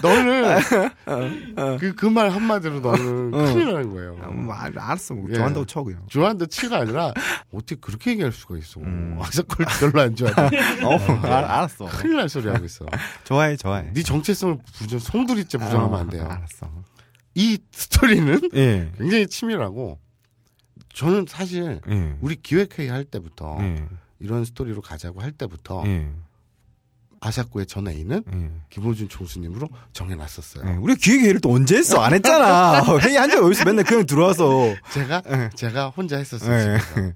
[0.02, 0.58] 너는
[1.78, 4.14] 그 그 말 한마디로 너는 큰일 나는 거예요.
[4.30, 5.34] 음, 알- 알았어 뭐 예.
[5.34, 6.02] 좋아한다고 쳐 그냥.
[6.08, 7.12] 좋아한다 치가 아니라
[7.52, 8.80] 어떻게 그렇게 얘기할 수가 있어.
[8.80, 9.16] 음.
[9.20, 10.34] 악사콜 별로 안 좋아해.
[10.84, 11.86] 어 알, 알았어.
[11.86, 12.84] 큰일 날 소리 하고 있어.
[13.24, 13.90] 좋아해 좋아해.
[13.92, 16.24] 네 정체성을 부정, 송두리째 부정하면 안 돼요.
[16.24, 16.70] 어, 알았어.
[17.34, 18.92] 이 스토리는 예.
[18.96, 19.98] 굉장히 치밀하고
[20.92, 22.16] 저는 사실 예.
[22.20, 23.84] 우리 기획회의 할 때부터 예.
[24.20, 26.08] 이런 스토리로 가자고 할 때부터 예.
[27.24, 28.50] 아사코의 전 애인은 예.
[28.70, 30.64] 김호준 총수님으로 정해놨었어요.
[30.68, 30.76] 예.
[30.76, 32.00] 우리 기획회의를 또 언제 했어?
[32.02, 32.82] 안 했잖아.
[33.00, 34.74] 회의 한적 어디서 맨날 그냥 들어와서.
[34.92, 35.50] 제가 예.
[35.54, 36.52] 제가 혼자 했었어요.
[36.74, 36.78] 예.
[36.78, 37.14] 집에서.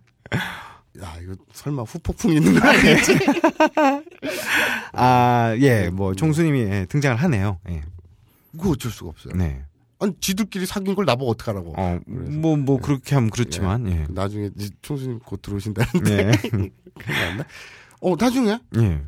[1.02, 3.18] 야 이거 설마 후폭풍 있는 거 아니겠지?
[4.92, 7.60] 아, 예, 뭐, 총수님이 예, 등장을 하네요.
[7.68, 7.82] 예.
[8.52, 9.34] 그거 어쩔 수가 없어요.
[9.36, 9.62] 네.
[10.00, 11.74] 아니 지들끼리 사귄 걸 나보고 어떡하라고.
[11.76, 12.00] 어.
[12.06, 14.06] 뭐, 뭐, 그렇게 하면 그렇지만, 예.
[14.08, 16.30] 나중에 이 총수님 곧 들어오신다는데 예.
[16.48, 16.72] 큰일
[17.06, 17.44] 났네.
[18.00, 19.02] 어 나중에 예.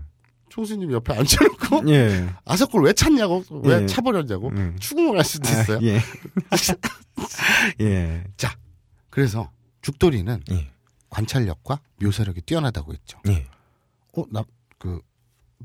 [0.51, 2.29] 총수님 옆에 앉혀놓고 예.
[2.45, 3.87] 아사코를 왜 찾냐고 왜 예.
[3.87, 4.77] 차버렸냐고 예.
[4.79, 5.79] 추궁을 할 수도 있어요.
[5.79, 6.01] 아, 예.
[7.81, 8.25] 예.
[9.09, 9.51] 그래서
[9.83, 10.71] 죽돌이는 예.
[11.11, 13.19] 관찰력과 묘사력이 뛰어나다고 했죠.
[13.29, 13.47] 예.
[14.17, 14.45] 어, 나,
[14.79, 15.01] 그,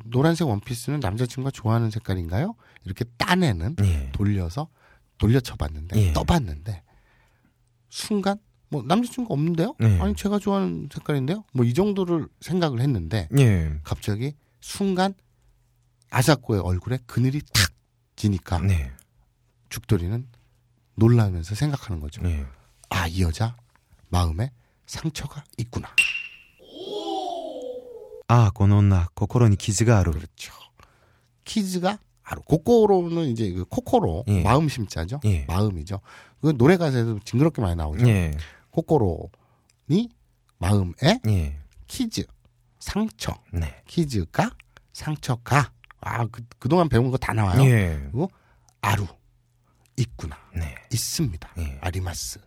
[0.06, 2.56] 노란색 원피스는 남자친구가 좋아하는 색깔인가요?
[2.84, 4.10] 이렇게 딴에는 예.
[4.12, 4.68] 돌려서,
[5.18, 6.14] 돌려쳐봤는데, 예.
[6.14, 6.84] 떠봤는데,
[7.90, 8.38] 순간,
[8.70, 9.76] 뭐, 남자친구가 없는데요?
[9.82, 10.00] 예.
[10.00, 11.44] 아니, 제가 좋아하는 색깔인데요?
[11.54, 13.80] 뭐, 이 정도를 생각을 했는데, 예.
[13.84, 14.34] 갑자기,
[14.66, 15.14] 순간
[16.10, 17.72] 아자코의 얼굴에 그늘이 탁
[18.16, 18.92] 지니까 네.
[19.70, 20.28] 죽돌이는
[20.96, 22.24] 놀라면서 생각하는 거죠.
[22.24, 22.44] 네.
[22.90, 23.56] 아, 이 여자
[24.10, 24.52] 마음에
[24.88, 25.88] 상처가 있구나.
[28.28, 30.12] 아, この女 心に 傷が ある.
[30.12, 30.52] 그렇죠.
[31.44, 32.42] 傷が ある.
[32.42, 34.42] 코코로는 이제 그 코코로 예.
[34.42, 35.20] 마음 심자죠.
[35.26, 35.46] 예.
[35.46, 36.02] 마음이죠.
[36.42, 38.08] 그 노래 가사에서 징그럽게 많이 나오죠.
[38.08, 38.36] 예.
[38.72, 40.10] 코코로니
[40.58, 41.60] 마음에 예.
[41.86, 42.26] 키즈
[42.86, 43.82] 상처 네.
[43.88, 44.52] 키즈가
[44.94, 45.72] 상처가
[46.02, 47.60] 아 그, 그동안 배운 거 다 나와요.
[47.66, 47.98] 예.
[48.12, 48.30] 그리고
[48.82, 49.08] 아루
[49.98, 50.76] 있구나 네.
[50.94, 51.50] 있습니다.
[51.58, 51.80] 예.
[51.82, 52.40] 아리마스.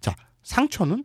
[0.00, 1.04] 자 상처는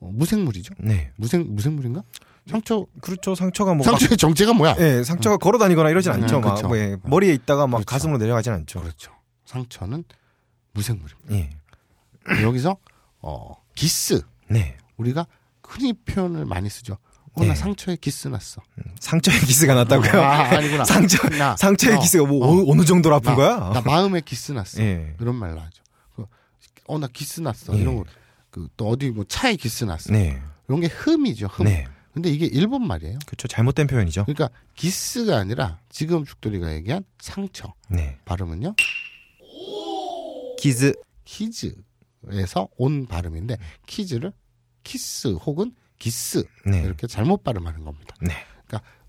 [0.00, 0.74] 어, 무생물이죠.
[0.80, 1.12] 네.
[1.16, 2.02] 무생 무생물인가?
[2.50, 3.36] 상처 그렇죠.
[3.36, 4.72] 상처가 뭐 상처의 정체가 뭐야?
[4.72, 6.40] 막, 예, 상처가 걸어 다니거나 이러진 음, 않죠.
[6.40, 6.66] 막 그쵸.
[6.68, 7.86] 뭐, 예, 머리에 있다가 막 그렇죠.
[7.86, 8.80] 가슴으로 내려가진 않죠.
[8.80, 9.12] 그렇죠.
[9.44, 10.02] 상처는
[10.72, 11.32] 무생물입니다.
[11.34, 12.42] 예.
[12.42, 12.76] 여기서
[13.20, 14.76] 어 기스 네.
[14.96, 15.26] 우리가
[15.62, 16.96] 흔히 표현을 많이 쓰죠.
[17.38, 17.54] 어, 나 네.
[17.54, 18.62] 상처에 기스 났어.
[19.00, 20.22] 상처에 기스가 났다고요?
[20.22, 20.84] 아, 아니구나.
[20.86, 22.70] 상처 나, 상처에 어, 기스가 뭐 어.
[22.70, 23.70] 어, 느 정도로 아픈 나, 거야?
[23.72, 24.82] 나 마음에 기스 났어.
[24.82, 25.14] 예.
[25.20, 25.82] 이런 말로 하죠.
[26.86, 27.76] 어, 나 기스 났어.
[27.76, 27.80] 예.
[27.82, 28.04] 이런 거.
[28.50, 30.12] 그, 또 어디 뭐 차에 기스 났어.
[30.12, 30.40] 네.
[30.68, 31.64] 이런 게 흠이죠, 흠.
[31.64, 31.86] 네.
[32.12, 33.18] 근데 이게 일본 말이에요.
[33.26, 33.46] 그렇죠.
[33.46, 34.24] 잘못된 표현이죠.
[34.24, 37.74] 그러니까 기스가 아니라 지금 죽돌이가 얘기한 상처.
[37.88, 38.18] 네.
[38.24, 38.74] 발음은요.
[40.58, 44.32] 기즈 傷에서 온 발음인데 傷를
[44.82, 46.82] 키스 혹은 기스 네.
[46.82, 48.14] 이렇게 잘못 발음하는 겁니다.
[48.20, 48.32] 네.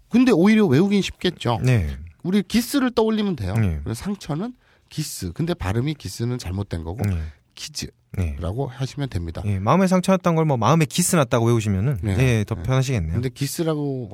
[0.09, 1.59] 근데 오히려 외우긴 쉽겠죠.
[1.63, 1.95] 네.
[2.23, 3.53] 우리 기스를 떠올리면 돼요.
[3.53, 3.79] 네.
[3.93, 4.55] 상처는
[4.89, 5.31] 기스.
[5.33, 7.21] 근데 발음이 기스는 잘못된 거고 네.
[7.53, 8.75] 傷라고 네.
[8.75, 9.43] 하시면 됩니다.
[9.45, 12.15] 예, 마음에 상처 났던 걸 뭐 마음에 기스 났다고 외우시면은 네.
[12.15, 12.63] 네, 더 네.
[12.63, 13.13] 편하시겠네요.
[13.13, 14.09] 근데 기스라고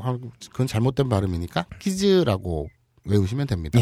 [0.52, 2.68] 그건 잘못된 발음이니까 傷라고
[3.06, 3.80] 외우시면 됩니다.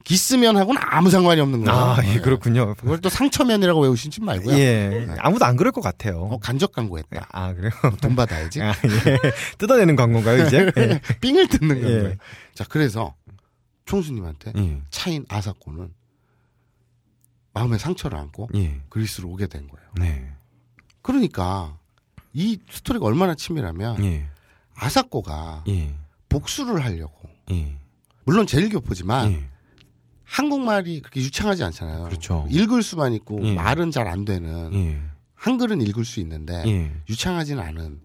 [0.00, 0.04] 예.
[0.04, 1.78] 기스면하고는 아무 상관이 없는 거예요.
[1.80, 2.20] 아, 예, 네.
[2.20, 2.74] 그렇군요.
[2.74, 4.56] 그걸 또 상처면이라고 외우시지 말고요.
[4.56, 5.06] 예.
[5.18, 6.20] 아무도 안 그럴 것 같아요.
[6.20, 7.28] 어, 간접 광고했다.
[7.30, 7.70] 아, 그래요?
[8.00, 8.62] 돈 받아야지.
[8.62, 9.18] 아, 예.
[9.58, 10.70] 뜯어내는 광고인가요, 이제?
[10.76, 11.00] 예.
[11.20, 11.82] 삥을 뜯는 예.
[11.82, 12.14] 거예요.
[12.54, 13.14] 자, 그래서
[13.86, 14.82] 총수님한테 예.
[14.90, 15.92] 차인 아사코는
[17.52, 18.80] 마음에 상처를 안고 예.
[18.88, 19.88] 그리스로 오게 된 거예요.
[19.96, 20.30] 네.
[21.02, 21.76] 그러니까
[22.32, 24.26] 이 스토리가 얼마나 치밀하면 예.
[24.76, 25.92] 아사코가 예.
[26.28, 27.74] 복수를 하려고 예.
[28.24, 29.48] 물론 제일 교포지만 예.
[30.28, 32.04] 한국말이 그렇게 유창하지 않잖아요.
[32.04, 32.46] 그렇죠.
[32.50, 33.54] 읽을 수만 있고 예.
[33.54, 35.00] 말은 잘 안 되는 예.
[35.34, 36.92] 한글은 읽을 수 있는데 예.
[37.08, 38.00] 유창하지는 않은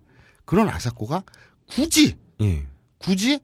[0.45, 1.24] 그런 아사코가
[1.67, 2.65] 굳이 예.
[2.97, 3.39] 굳이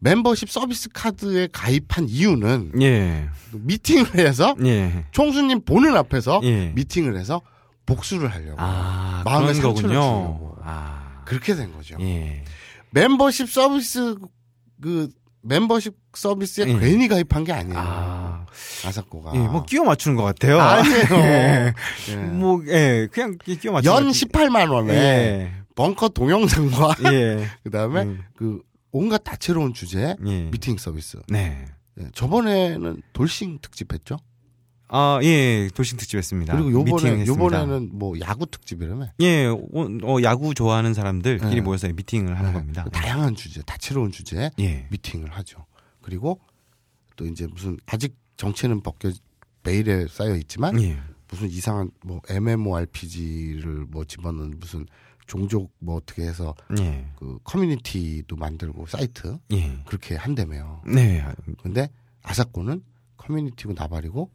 [0.00, 3.28] 멤버십 서비스 카드에 가입한 이유는 예.
[3.52, 5.06] 미팅을 해서 예.
[5.12, 6.68] 총수님 보는 앞에서 예.
[6.74, 7.40] 미팅을 해서
[7.86, 9.88] 복수를 하려고 아, 마음의 상처를 거군요.
[9.88, 10.56] 주려고.
[10.62, 11.22] 아.
[11.24, 11.96] 그렇게 된 거죠.
[12.00, 12.44] 예.
[12.90, 14.16] 멤버십 서비스
[14.80, 15.08] 그
[15.42, 16.78] 멤버십 서비스에 예.
[16.78, 17.78] 괜히 가입한 게 아니에요.
[17.78, 18.46] 아.
[18.84, 19.32] 아사코가.
[19.34, 20.60] 예, 뭐 끼워 맞추는 것 같아요.
[20.60, 21.04] 아니에요.
[21.12, 21.72] 예.
[22.10, 22.16] 예.
[22.16, 25.52] 뭐, 예, 그냥 끼워 맞추는 연것 18만 원에 예.
[25.74, 27.46] 벙커 동영상과 예.
[27.64, 28.22] 그다음에 음.
[28.36, 28.60] 그
[28.92, 30.50] 온갖 다채로운 주제 예.
[30.50, 31.18] 미팅 서비스.
[31.28, 31.64] 네.
[32.00, 34.16] 예, 저번에는 돌싱 특집 했죠.
[34.94, 36.52] 아, 예, 도심 특집 했습니다.
[36.52, 37.24] 그리고 요번에.
[37.26, 39.12] 요번에는 뭐 야구 특집이라며.
[39.20, 39.58] 예, 어,
[40.02, 41.60] 어, 야구 좋아하는 사람들끼리 네.
[41.62, 42.58] 모여서 미팅을 하는 네.
[42.58, 42.84] 겁니다.
[42.92, 44.86] 다양한 주제, 다채로운 주제 예.
[44.90, 45.64] 미팅을 하죠.
[46.02, 46.40] 그리고
[47.16, 49.10] 또 이제 무슨 아직 정체는 벗겨
[49.62, 50.98] 메일에 쌓여 있지만 예.
[51.26, 54.86] 무슨 이상한 뭐 MMORPG를 뭐 집어넣은 무슨
[55.26, 57.06] 종족 뭐 어떻게 해서 예.
[57.16, 59.78] 그 커뮤니티도 만들고 사이트 예.
[59.86, 60.82] 그렇게 한다며요.
[60.86, 61.24] 네.
[61.62, 61.88] 근데
[62.22, 62.82] 아사코는
[63.16, 64.28] 커뮤니티고 나발이고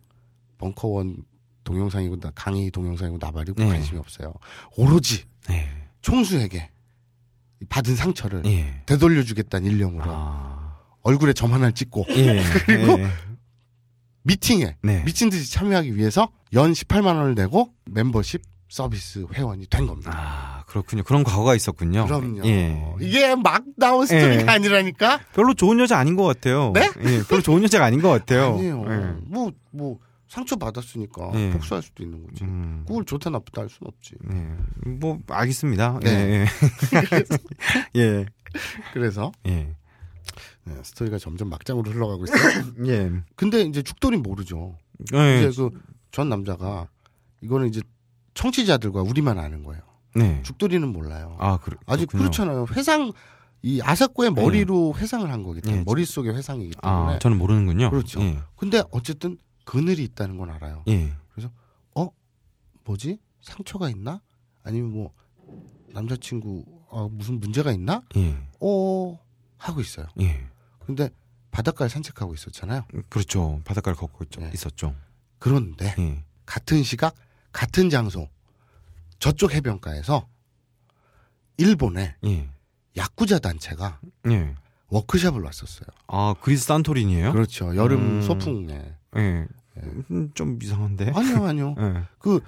[0.57, 1.17] 벙커원
[1.63, 3.67] 동영상이고 나- 강의 동영상이고 나발이고 네.
[3.67, 4.33] 관심이 없어요.
[4.77, 5.67] 오로지 네.
[6.01, 6.69] 총수에게
[7.69, 8.81] 받은 상처를 예.
[8.85, 10.77] 되돌려주겠다는 일념으로 아.
[11.03, 12.41] 얼굴에 점 하나를 찍고 예.
[12.65, 13.07] 그리고 예.
[14.23, 15.03] 미팅에 네.
[15.05, 20.11] 미친 듯이 참여하기 위해서 연 18만 원을 내고 멤버십 서비스 회원이 된 겁니다.
[20.13, 21.03] 아, 그렇군요.
[21.03, 22.05] 그런 과거가 있었군요.
[22.05, 22.45] 그럼요.
[22.45, 22.77] 예.
[22.99, 24.45] 이게 막 나온 스토리가 예.
[24.55, 25.21] 아니라니까.
[25.33, 26.71] 별로 좋은 여자 아닌 것 같아요.
[26.73, 26.81] 네?
[27.05, 28.55] 예, 별로 좋은 여자가 아닌 것 같아요.
[28.59, 28.83] 아니에요.
[28.89, 29.29] 예.
[29.29, 31.51] 뭐뭐 상처 받았으니까 예.
[31.51, 32.43] 복수할 수도 있는 거지.
[32.43, 32.83] 음.
[32.87, 34.15] 그걸 좋다 나쁘다 할 수는 없지.
[34.31, 34.89] 예.
[34.89, 35.99] 뭐 알겠습니다.
[36.03, 36.45] 네.
[37.95, 37.99] 예.
[38.01, 38.25] 예.
[38.93, 39.75] 그래서 예.
[40.65, 42.63] 네, 스토리가 점점 막장으로 흘러가고 있어요.
[42.87, 43.11] 예.
[43.35, 44.77] 근데 이제 죽돌이 모르죠.
[45.13, 45.47] 예.
[45.47, 45.69] 이제 그
[46.11, 46.87] 전 남자가
[47.41, 47.81] 이거는 이제
[48.33, 49.81] 청취자들과 우리만 아는 거예요.
[50.15, 50.41] 네.
[50.43, 51.35] 죽돌이는 몰라요.
[51.39, 52.07] 아, 그렇 아직.
[52.07, 52.65] 그렇잖아요.
[52.75, 53.11] 회상
[53.61, 55.83] 이 아사코의 머리로 회상을 한 거기 때문에 예.
[55.85, 57.15] 머릿속에 회상이기 때문에.
[57.15, 57.89] 아, 저는 모르는군요.
[57.91, 58.21] 그렇죠.
[58.21, 58.39] 예.
[58.55, 59.37] 근데 어쨌든
[59.67, 60.83] 그늘이 있다는 건 알아요.
[60.87, 61.13] 예.
[62.87, 63.19] 뭐지?
[63.41, 64.21] 상처가 있나?
[64.63, 65.13] 아니면 뭐
[65.89, 68.01] 남자친구 아, 무슨 문제가 있나?
[68.15, 68.37] 예.
[68.61, 69.19] 어
[69.57, 70.07] 하고 있어요.
[70.21, 70.47] 예.
[70.79, 71.09] 근데
[71.51, 72.85] 바닷가를 산책하고 있었잖아요.
[73.09, 73.61] 그렇죠.
[73.65, 74.41] 바닷가를 걷고 있죠.
[74.41, 74.51] 네.
[74.53, 74.95] 있었죠.
[75.37, 76.23] 그런데 예.
[76.45, 77.13] 같은 시각
[77.51, 78.29] 같은 장소
[79.19, 80.27] 저쪽 해변가에서
[81.57, 82.49] 일본의 예.
[82.95, 83.99] 야쿠자 단체가
[84.29, 84.55] 예.
[84.89, 85.87] 워크숍을 왔었어요.
[86.07, 87.33] 아, 그리스 산토리니에요?
[87.33, 87.75] 그렇죠.
[87.75, 88.21] 여름 음.
[88.21, 88.95] 소풍에.
[89.17, 89.47] 예.
[90.11, 91.11] 음, 좀 이상한데.
[91.15, 91.75] 아니요, 아니요.
[91.79, 92.03] 예.
[92.19, 92.39] 그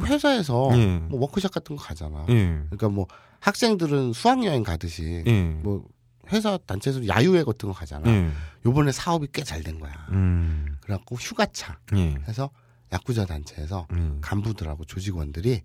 [0.00, 0.98] 회사에서 예.
[0.98, 2.24] 뭐 워크숍 같은 거 가잖아.
[2.28, 2.60] 예.
[2.66, 3.06] 그러니까 뭐
[3.40, 5.42] 학생들은 수학여행 가듯이 예.
[5.62, 5.84] 뭐
[6.32, 8.08] 회사 단체에서 야유회 같은 거 가잖아.
[8.10, 8.30] 예.
[8.66, 9.92] 요번에 사업이 꽤 잘 된 거야.
[10.10, 10.76] 음.
[10.80, 12.14] 그래갖고 휴가차 예.
[12.28, 12.50] 해서
[12.92, 14.18] 야쿠자 단체에서 음.
[14.20, 15.62] 간부들하고 조직원들이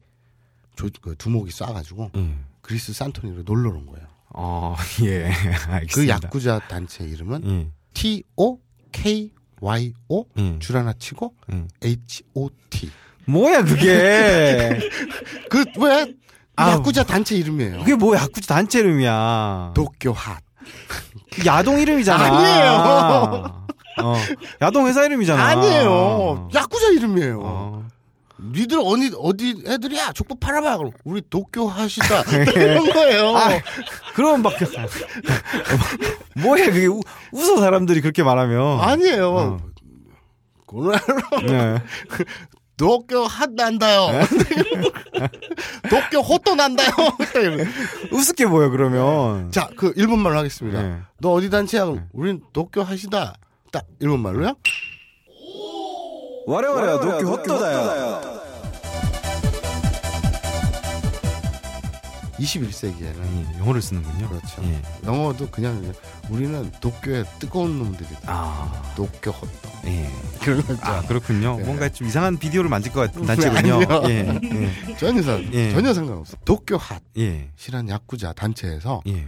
[0.76, 2.36] 조, 그 두목이 쏴가지고 예.
[2.62, 4.08] 그리스 산토니로 놀러 온 거예요.
[4.30, 4.76] 어,
[5.06, 5.26] 예.
[5.68, 5.94] 알겠습니다.
[5.94, 7.72] 그 야쿠자 단체 이름은 예.
[7.94, 8.58] T O
[8.92, 9.32] K
[9.62, 10.60] Y O 예.
[10.60, 11.66] 줄 하나 치고 예.
[11.84, 12.90] H O T.
[13.26, 14.80] 뭐야, 그게.
[15.50, 16.14] 그 왜?
[16.56, 16.72] 아우.
[16.74, 17.80] 야쿠자 단체 이름이에요.
[17.80, 19.72] 그게 뭐야, 야쿠자 단체 이름이야.
[19.74, 20.42] 도쿄 핫.
[21.32, 22.24] 그 야동 이름이잖아.
[22.24, 23.64] 아니에요.
[24.02, 24.18] 어.
[24.62, 25.44] 야동 회사 이름이잖아.
[25.44, 26.50] 아니에요.
[26.54, 27.40] 야쿠자 이름이에요.
[27.44, 27.88] 어.
[28.52, 30.12] 니들 어디 어디 애들이야?
[30.14, 30.78] 족보 팔아봐.
[30.78, 32.24] 그럼 우리 도쿄 핫이다.
[32.56, 33.38] 이런 거예요.
[33.38, 33.50] 아,
[34.16, 34.54] 그럼 막
[36.36, 37.00] 뭐야 그게 우,
[37.32, 39.30] 웃어 사람들이 그렇게 말하면 아니에요.
[39.30, 39.58] 어.
[40.68, 41.00] 그날
[41.46, 41.82] 네.
[42.76, 44.08] 도쿄 핫 난다요.
[45.90, 46.90] 도쿄 호또 난다요.
[48.12, 50.82] 우습게 보여 그러면 자, 그 일본말로 하겠습니다.
[50.82, 50.98] 네.
[51.20, 51.86] 너 어디 단체야?
[51.86, 53.36] 그럼 우린 도쿄 핫이다.
[53.72, 54.56] 딱 일본말로요?
[56.47, 58.39] 我々は도쿄 헛도다요
[62.39, 64.63] 21세기에는 영어를 쓰는군요 그렇죠.
[64.63, 64.81] 예.
[65.05, 65.93] 영어도 그냥
[66.31, 68.21] 우리는 도쿄의 뜨거운 놈들이다.
[68.27, 69.69] 아, 도쿄 헛도.
[69.87, 70.09] 예.
[70.41, 70.87] 그런 거 있죠.
[70.87, 71.65] 아 그렇군요 네.
[71.65, 74.03] 뭔가 좀 이상한 비디오를 만들 것 같은 그래, 단체군요 아니요.
[74.09, 74.41] 예.
[74.89, 74.97] 예.
[74.97, 75.73] 전혀 상 예.
[75.73, 76.37] 전혀 상관없어.
[76.45, 76.79] 도쿄
[77.17, 77.51] 예.
[77.67, 79.27] 핫이란 야쿠자 단체에서 예.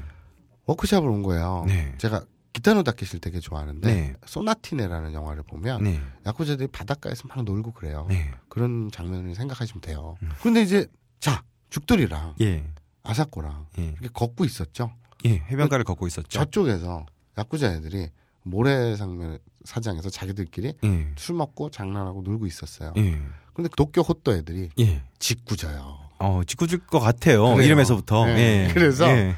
[0.66, 1.64] 워크샵을 온 거예요.
[1.66, 1.92] 네.
[1.98, 2.22] 제가
[2.55, 4.13] 기타노 다케시를 되게 좋아하는데 네.
[4.25, 6.01] 소나티네라는 영화를 보면 네.
[6.25, 8.05] 야쿠자들이 바닷가에서 막 놀고 그래요.
[8.07, 8.31] 네.
[8.47, 10.15] 그런 장면을 생각하시면 돼요.
[10.23, 10.31] 음.
[10.39, 10.87] 그런데 이제
[11.19, 12.65] 자 죽돌이랑 예.
[13.03, 13.87] 아사코랑 예.
[13.87, 14.93] 이렇게 걷고 있었죠.
[15.25, 15.31] 예.
[15.31, 16.29] 해변가를 걷고 있었죠.
[16.29, 17.05] 저쪽에서
[17.37, 18.07] 야쿠자 애들이
[18.43, 21.13] 모래상면 사장에서 자기들끼리 예.
[21.17, 22.93] 술 먹고 장난하고 놀고 있었어요.
[22.95, 23.21] 예.
[23.53, 25.03] 근데 도쿄 호또 애들이 예.
[25.19, 25.97] 짓궂어요.
[26.19, 27.43] 어, 짓궂을 것 같아요.
[27.43, 27.65] 그래요.
[27.65, 28.27] 이름에서부터.
[28.27, 28.69] 네.
[28.69, 28.73] 예.
[28.73, 29.35] 그래서 예.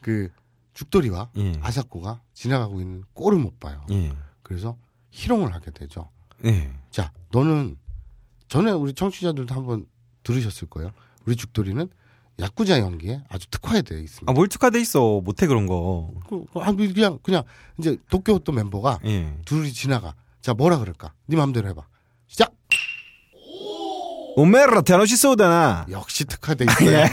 [0.00, 0.30] 그
[0.72, 1.52] 죽돌이와 예.
[1.60, 3.84] 아사코가 지나가고 있는 꼴을 못 봐요.
[3.90, 4.12] 예.
[4.42, 4.76] 그래서
[5.10, 6.10] 희롱을 하게 되죠.
[6.44, 6.70] 예.
[6.90, 7.76] 자, 너는
[8.48, 9.86] 전에 우리 청취자들도 한번
[10.22, 10.90] 들으셨을 거예요.
[11.26, 11.88] 우리 죽돌이는
[12.40, 14.30] 야쿠자 연기에 아주 특화되어 있습니다.
[14.30, 15.20] 아, 뭘 특화돼 있어.
[15.20, 16.12] 못해, 그런 거.
[16.28, 17.44] 그, 그, 아, 그냥 그냥
[17.78, 19.38] 이제 도쿄 호또 멤버가 예.
[19.44, 20.14] 둘이 지나가.
[20.40, 21.12] 자, 뭐라 그럴까?
[21.26, 21.86] 네 마음대로 해봐.
[22.26, 22.52] 시작.
[24.36, 25.86] 오메라 테노시 소다나.
[25.90, 26.90] 역시 특화돼 있어요.
[26.98, 27.04] 예.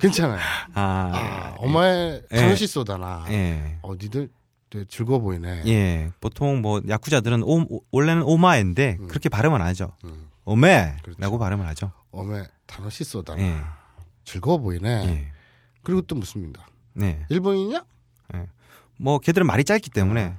[0.00, 0.38] 괜찮아요.
[0.74, 2.36] 아, 아, 엄마의 예.
[2.36, 3.24] 자노시 쏘다나.
[3.30, 3.78] 예.
[3.82, 4.28] 어, 니들
[4.68, 5.62] 되게 즐거워 보이네.
[5.66, 6.10] 예.
[6.20, 9.08] 보통 뭐, 야쿠자들은 오, 오- 원래는 오마인데, 음.
[9.08, 9.92] 그렇게 발음은 안 하죠.
[10.04, 10.98] 음, 오메!
[11.02, 11.20] 그렇죠.
[11.20, 11.90] 라고 발음을 하죠.
[12.12, 13.40] 어메 다노시 쏘다나.
[13.42, 13.56] 예.
[14.24, 14.88] 즐거워 보이네.
[15.06, 15.32] 예.
[15.82, 16.66] 그리고 또 묻습니다.
[16.92, 17.24] 네.
[17.30, 17.82] 일본인이냐?
[18.98, 20.34] 뭐, 걔들은 말이 짧기 때문에.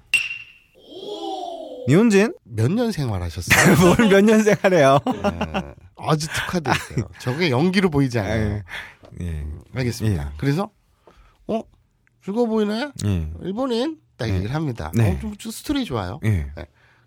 [1.88, 2.34] 니혼진?
[2.44, 3.76] 몇 년 생활하셨어요?
[3.98, 5.00] 뭘 몇 년 생활해요?
[5.08, 5.74] 예.
[5.98, 7.08] 아주 특화돼 있어요.
[7.20, 8.62] 저게 연기로 보이지 않아요.
[9.22, 9.46] 예.
[9.76, 10.24] 알겠습니다.
[10.24, 10.34] 예.
[10.38, 10.70] 그래서
[11.48, 11.62] 어
[12.24, 12.92] 즐거워 보이네.
[13.06, 13.32] 예.
[13.42, 14.36] 일본인 딱 네.
[14.36, 14.92] 얘기를 합니다.
[14.94, 15.12] 네.
[15.16, 16.20] 어, 좀, 좀 스토리 좋아요.
[16.26, 16.48] 예.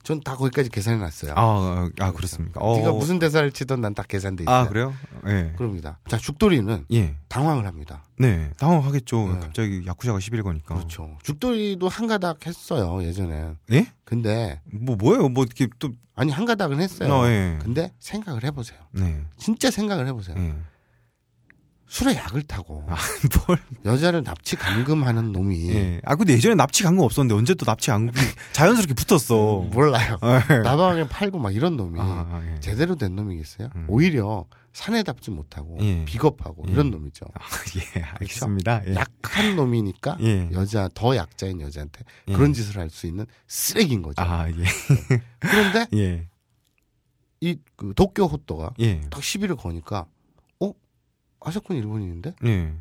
[0.05, 1.32] 전 다 거기까지 계산해 놨어요.
[1.36, 2.61] 아, 아, 그렇습니까?
[2.61, 2.76] 어.
[2.76, 4.55] 네가 무슨 대사를 치던 난 딱 계산돼 있어요.
[4.55, 4.94] 아, 그래요?
[5.26, 5.52] 예.
[5.57, 5.98] 그럽니다.
[6.09, 7.16] 자 죽돌이는 예.
[7.28, 8.05] 당황을 합니다.
[8.18, 8.50] 네.
[8.59, 9.16] 당황하겠죠.
[9.34, 9.40] 네.
[9.40, 10.66] 갑자기 야쿠자가 11거니까.
[10.66, 11.16] 그렇죠.
[11.22, 13.55] 죽돌이도 한 가닥 했어요 예전에.
[13.72, 13.86] 예?
[14.05, 15.28] 근데 뭐, 뭐예요?
[15.30, 17.12] 뭐, 이렇게 또, 아니 한 가닥은 했어요.
[17.12, 17.59] 어, 예.
[17.62, 18.78] 근데 생각을 해보세요.
[18.92, 19.24] 네.
[19.38, 20.36] 진짜 생각을 해보세요.
[20.38, 20.55] 예.
[21.95, 22.97] 술에 약을 타고 아,
[23.47, 23.57] 뭘.
[23.84, 26.01] 여자를 납치 감금하는 놈이 예.
[26.05, 28.12] 아, 근데 예전에 납치 감금 없었는데 언제 또 납치 감금
[28.53, 29.61] 자연스럽게 붙었어.
[29.70, 30.18] 몰라요.
[30.51, 30.59] 예.
[30.59, 32.59] 나방에 팔고 막 이런 놈이 아, 예.
[32.59, 33.68] 제대로 된 놈이겠어요?
[33.76, 33.86] 음.
[33.88, 36.05] 오히려 산에 답지 못하고 예.
[36.05, 36.72] 비겁하고 예.
[36.72, 37.26] 이런 놈이죠.
[37.32, 37.40] 아,
[37.97, 38.88] 예, 알겠습니다.
[38.88, 38.95] 예.
[38.97, 40.49] 약한 놈이니까 예.
[40.51, 42.32] 여자 더 약자인 여자한테 예.
[42.32, 44.20] 그런 짓을 할 수 있는 쓰레기인 거죠.
[44.20, 44.64] 아, 예.
[45.38, 46.26] 그런데 예.
[47.40, 49.01] 이그 도쿄 호또가 예.
[49.11, 50.13] 딱 시비를 거니까 어
[51.45, 52.72] 아사콘 일본인인데 예.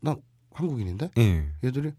[0.00, 0.14] 나
[0.52, 1.48] 한국인인데 예.
[1.64, 1.92] 얘들이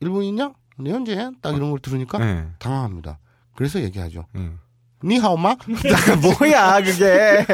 [0.00, 0.52] 일본인이냐?
[0.78, 2.46] 네 현재 딱 이런 걸 들으니까 예.
[2.58, 3.18] 당황합니다.
[3.54, 4.26] 그래서 얘기하죠.
[4.36, 4.52] 예.
[5.02, 5.56] 니하오마?
[6.40, 7.44] 뭐야 그게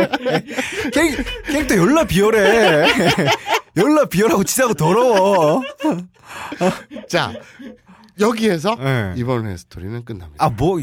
[0.92, 2.86] 캐릭, 캐릭터 열나 비열해
[3.76, 5.62] 열나 비열하고 치사하고 더러워
[7.08, 7.32] 자
[8.18, 9.14] 여기에서 예.
[9.16, 10.44] 이번 회 스토리는 끝납니다.
[10.44, 10.80] 아뭐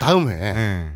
[0.00, 0.92] 다음 회 예.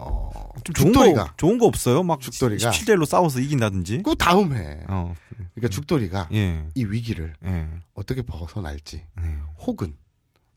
[0.00, 2.70] 어, 좀 좋은 죽돌이가 거 좋은 거 없어요 막 죽돌이가.
[2.70, 5.14] 17대 1로 싸워서 이긴다든지 그 다음 회 어.
[5.54, 6.66] 그러니까 죽돌이가 예.
[6.74, 7.68] 이 위기를 예.
[7.94, 9.38] 어떻게 벗어날지 예.
[9.58, 9.96] 혹은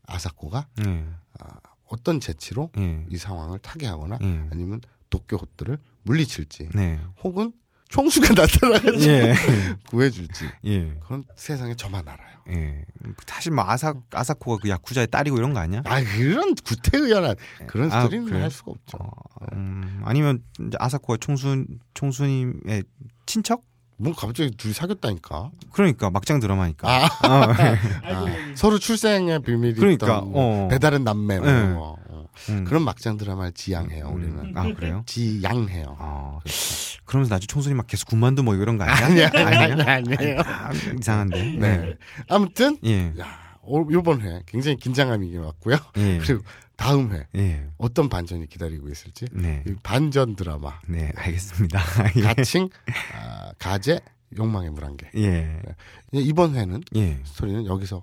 [0.06, 1.04] 아사코가 예.
[1.86, 3.04] 어떤 재치로 예.
[3.08, 4.48] 이 상황을 타개하거나 예.
[4.50, 4.80] 아니면
[5.10, 7.00] 도쿄 호들을 물리칠지 네.
[7.22, 7.52] 혹은
[7.94, 9.34] 총수가 나타나가지고 예.
[9.88, 10.94] 구해줄지 예.
[11.00, 12.28] 그건 세상에 저만 알아요.
[12.50, 12.84] 예.
[13.24, 15.82] 사실 뭐 아사 아사코가 그 야쿠자의 딸이고 이런 거 아니야?
[15.84, 17.36] 아 그런 구태의연한
[17.68, 18.42] 그런 아, 스토리는 그래요?
[18.42, 18.98] 할 수가 없죠.
[18.98, 19.10] 어,
[19.52, 21.64] 음, 아니면 이제 아사코가 총수
[21.94, 22.82] 총수님의
[23.26, 23.62] 친척?
[23.96, 25.52] 뭐 갑자기 둘이 사귀었다니까.
[25.72, 26.88] 그러니까 막장 드라마니까.
[26.88, 27.78] 아, 어, 예.
[28.08, 30.68] 알고 보니 서로 출생의 비밀이 그러니까, 있던 뭐 어.
[30.68, 31.48] 배다른 남매 뭐.
[31.48, 32.03] 어.
[32.50, 32.64] 음.
[32.64, 34.56] 그런 막장 드라마를 지향해요 우리는.
[34.56, 35.02] 아 그래요?
[35.06, 35.96] 지양해요.
[35.98, 36.40] 어,
[37.04, 39.06] 그러면서 나중에 총수님 막 계속 군만두 뭐 이런 거 아니야?
[39.06, 40.40] 아니야, 아니야, 아니에요.
[40.44, 41.42] 아, 이상한데.
[41.58, 41.94] 네.
[42.28, 43.12] 아무튼 예.
[43.18, 45.76] 야, 올- 요번 회 굉장히 긴장감이 왔고요.
[45.96, 46.18] 예.
[46.18, 46.42] 그리고
[46.76, 47.66] 다음 회 예.
[47.78, 49.62] 어떤 반전이 기다리고 있을지 네.
[49.66, 51.80] 이 반전 드라마 네, 알겠습니다.
[52.16, 52.20] 예.
[52.22, 52.68] 가칭
[53.14, 54.00] 아, 가제
[54.36, 55.60] 욕망의 물안개 예.
[56.12, 57.20] 이번 회는 예.
[57.24, 58.02] 스토리는 여기서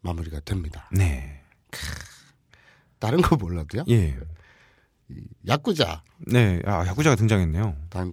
[0.00, 0.88] 마무리가 됩니다.
[0.90, 1.40] 네.
[3.02, 3.82] 다른 거 몰라도요.
[3.88, 4.16] 예.
[5.48, 6.62] 야쿠자 네.
[6.64, 7.76] 아, 야구자가 등장했네요.
[7.90, 8.12] 단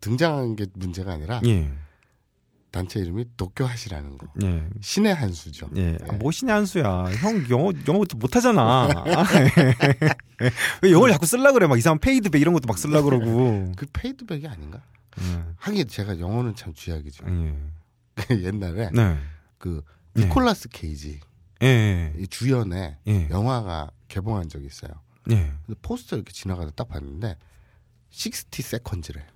[0.00, 1.72] 등장한 게 문제가 아니라 예.
[2.70, 4.68] 단체 이름이 도쿄하시라는 거 예.
[4.82, 5.70] 신의 한 수죠.
[5.76, 5.96] 예.
[6.06, 7.04] 아, 뭐시냐 한수야.
[7.20, 8.88] 형 영어 영어 못하잖아.
[10.82, 11.66] 왜 영어를 자꾸 쓸라 그래?
[11.66, 13.72] 막 이상한 페이드백 이런 것도 막 쓸라 그러고.
[13.78, 14.82] 그 fade back이 아닌가?
[15.20, 15.44] 예.
[15.56, 17.24] 하긴 제가 영어는 참 쥐약이죠.
[17.26, 17.54] 예.
[18.44, 19.16] 옛날에 네.
[19.56, 20.24] 그 네.
[20.24, 21.20] 니콜라스 케이지
[21.62, 22.12] 예.
[22.18, 23.28] 이 주연의 예.
[23.30, 24.90] 영화가 개봉한 적이 있어요.
[25.30, 25.52] 예.
[25.82, 27.36] 포스터 이렇게 지나가다 딱 봤는데
[28.12, 29.26] 60 seconds래.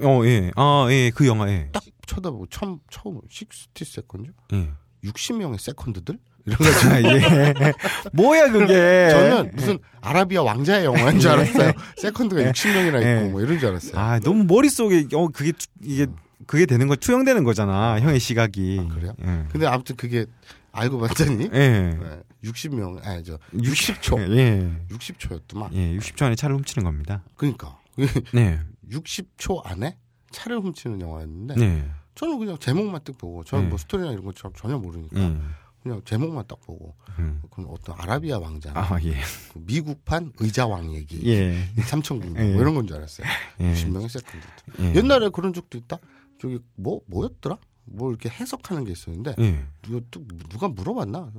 [0.00, 0.50] 어, 예.
[0.56, 1.10] 아, 예.
[1.14, 1.68] 그 영화 예.
[1.72, 4.32] 딱 쳐다보고 처음 처음 60 seconds?
[4.54, 4.70] 예.
[5.04, 6.18] 60명의 세컨드들?
[6.46, 7.72] 이런 거 지금 아, 예.
[8.12, 9.08] 뭐야 그게?
[9.10, 11.72] 저는 무슨 아라비아 왕자의 영화인 줄 알았어요.
[11.96, 12.52] 세컨드가 예.
[12.52, 13.28] 60명이나 있고 예.
[13.30, 13.98] 뭐 이런 줄 알았어요.
[13.98, 16.06] 아, 너무 머릿속에 어 그게 투- 이게
[16.46, 17.98] 그게 되는 거 투영되는 거잖아.
[18.00, 18.80] 형의 시각이.
[18.90, 19.14] 아, 그래요?
[19.22, 19.44] 예.
[19.50, 20.26] 근데 아무튼 그게
[20.74, 21.48] 알고 봤더니 예.
[21.48, 24.70] 네, 60명 아니 저 60초 예.
[24.88, 25.72] 60초였더만.
[25.72, 27.22] 예, 60초 안에 차를 훔치는 겁니다.
[27.36, 27.78] 그러니까
[28.32, 28.60] 네.
[28.90, 29.96] 60초 안에
[30.30, 31.90] 차를 훔치는 영화였는데 네.
[32.16, 33.68] 저는 그냥 제목만 딱 보고 저는 네.
[33.70, 35.36] 뭐 스토리나 이런 거 전- 전혀 모르니까 예.
[35.82, 37.40] 그냥 제목만 딱 보고 음.
[37.50, 39.12] 그건 어떤 아라비아 왕자 아, 예.
[39.52, 41.68] 그 미국판 의자왕 얘기 예.
[41.82, 42.52] 삼천국 예.
[42.52, 43.26] 뭐 이런 건 줄 알았어요.
[43.60, 43.72] 예.
[43.74, 44.46] 60명의 세컨드.
[44.80, 44.94] 예.
[44.96, 45.98] 옛날에 그런 적도 있다.
[46.40, 47.58] 저기 뭐 뭐였더라?
[47.86, 49.64] 뭐 이렇게 해석하는 게 있었는데 예.
[49.82, 51.30] 누가, 또 누가 물어봤나?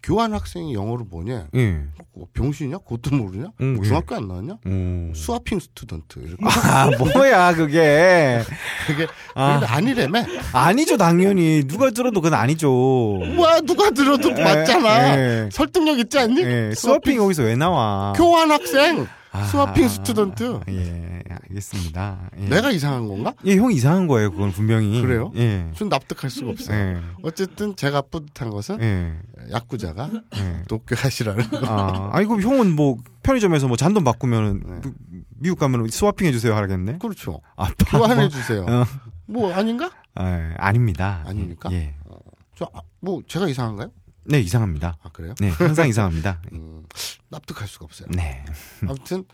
[0.00, 1.48] 교환 학생이 영어를 뭐냐?
[1.56, 1.84] 예.
[2.14, 2.78] 어, 병신이냐?
[2.78, 3.48] 그것도 모르냐?
[3.60, 3.86] 음, 예.
[3.86, 4.52] 중학교 안 나왔냐?
[4.64, 5.12] 오.
[5.14, 8.40] swapping student 이렇게 아, 뭐야, 그게.
[8.86, 9.60] 그게 아.
[9.66, 10.24] 아니래매.
[10.52, 11.64] 아니죠, 당연히.
[11.66, 12.68] 누가 들어도 그건 아니죠.
[12.70, 15.18] 뭐야 누가 들어도 맞잖아.
[15.18, 15.48] 예.
[15.52, 16.42] 설득력 있지 않니?
[16.42, 16.72] 예.
[16.76, 18.12] swapping 거기서 왜 나와?
[18.16, 20.60] 교환 학생 아, swapping student.
[20.68, 22.30] 예, 알겠습니다.
[22.38, 22.48] 예.
[22.48, 23.34] 내가 이상한 건가?
[23.46, 25.00] 예, 형 이상한 거예요, 그건 분명히.
[25.00, 25.30] 그래요?
[25.36, 25.70] 예.
[25.74, 26.76] 전 납득할 수가 없어요.
[26.76, 27.00] 예.
[27.22, 29.14] 어쨌든 제가 뿌듯한 것은 예.
[29.52, 30.62] 야쿠자가 예.
[30.68, 31.58] 도쿄하시라는 거.
[31.66, 34.80] 아, 아니, 그럼 형은 뭐, 편의점에서 뭐 잔돈 바꾸면은, 네.
[34.82, 34.92] 그
[35.36, 36.98] 미국 가면은 swapping 해주세요 하겠네?
[36.98, 37.40] 그렇죠.
[37.56, 38.66] 아, 또 교환해 뭐, 주세요.
[38.68, 38.84] 어.
[39.26, 39.90] 뭐 아닌가?
[40.14, 41.22] 아, 아닙니다.
[41.26, 41.70] 아닙니까?
[41.72, 41.94] 예.
[42.56, 42.68] 저
[43.00, 43.90] 뭐 제가 이상한가요?
[44.28, 44.98] 네, 이상합니다.
[45.02, 45.34] 아 그래요?
[45.40, 46.42] 네, 항상 이상합니다.
[46.52, 46.84] 음,
[47.28, 48.08] 납득할 수가 없어요.
[48.10, 48.44] 네.
[48.82, 49.24] 아무튼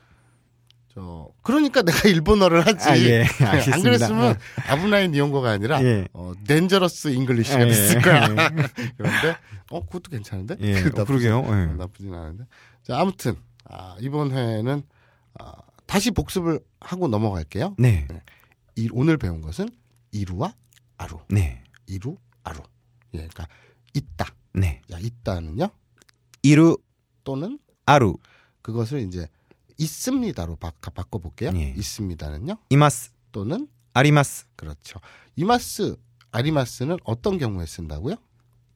[0.95, 2.88] 저 그러니까 내가 일본어를 하지.
[2.88, 3.24] 아, 예.
[3.40, 3.82] 안 알겠습니다.
[3.82, 4.38] 그랬으면
[4.68, 6.07] 아브나인 니온고가 아니라 예.
[6.12, 7.66] 어, dangerous English가 예.
[7.66, 8.28] 됐을 거야.
[8.97, 9.36] 그런데
[9.70, 10.57] 어 그것도 괜찮은데?
[10.61, 11.42] 예, 어, 그러게요.
[11.45, 11.51] 예.
[11.51, 12.45] 어, 나쁘진 않은데.
[12.84, 13.34] 자 아무튼
[13.64, 14.84] 아, 이번 회는
[15.40, 15.53] 아,
[15.86, 17.74] 다시 복습을 하고 넘어갈게요.
[17.78, 18.07] 네.
[18.76, 19.68] 이, 오늘 배운 것은
[20.12, 20.55] 이루와
[20.97, 21.18] 아루.
[21.28, 21.62] 네.
[21.86, 22.61] 이루 아루.
[23.14, 23.49] 예, 그러니까
[23.95, 24.26] 있다.
[24.55, 24.80] 네.
[24.90, 25.68] 자 있다는요
[26.42, 26.78] 이루,
[27.24, 28.16] 또는 아루,
[28.62, 29.28] 그것을 이제
[29.78, 31.74] 있습니다로 바, 꿔볼게요 예.
[31.76, 34.46] 있습니다는요 이마스, 또는 아리마스.
[34.57, 35.00] 그렇죠.
[35.36, 35.96] 이마스
[36.32, 38.16] 아리마스는 어떤 경우에 쓴다고요?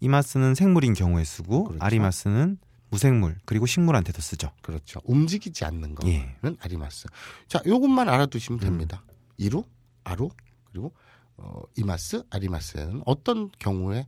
[0.00, 1.84] 이마스는 생물인 경우에 쓰고, 그렇죠.
[1.84, 2.58] 아리마스는
[2.90, 4.52] 무생물, 그리고 식물한테도 쓰죠.
[4.62, 5.00] 그렇죠.
[5.04, 6.36] 움직이지 않는 거는 예.
[6.60, 7.08] 아리마스.
[7.48, 8.14] 자, 요것만 음.
[8.14, 9.02] 알아두시면 됩니다.
[9.36, 9.64] 이루,
[10.04, 10.30] 아루,
[10.70, 10.92] 그리고
[11.36, 14.06] 어, 이마스, 아리마스는 어떤 경우에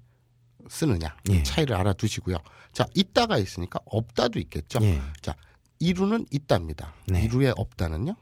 [0.68, 1.42] 쓰느냐 예.
[1.42, 2.36] 차이를 알아두시고요.
[2.72, 4.78] 자, 있다가 있으니까 없다도 있겠죠.
[4.82, 5.00] 예.
[5.78, 6.92] 이루는 있답니다.
[7.06, 7.22] 네.
[7.24, 8.14] 이루에 없다는요?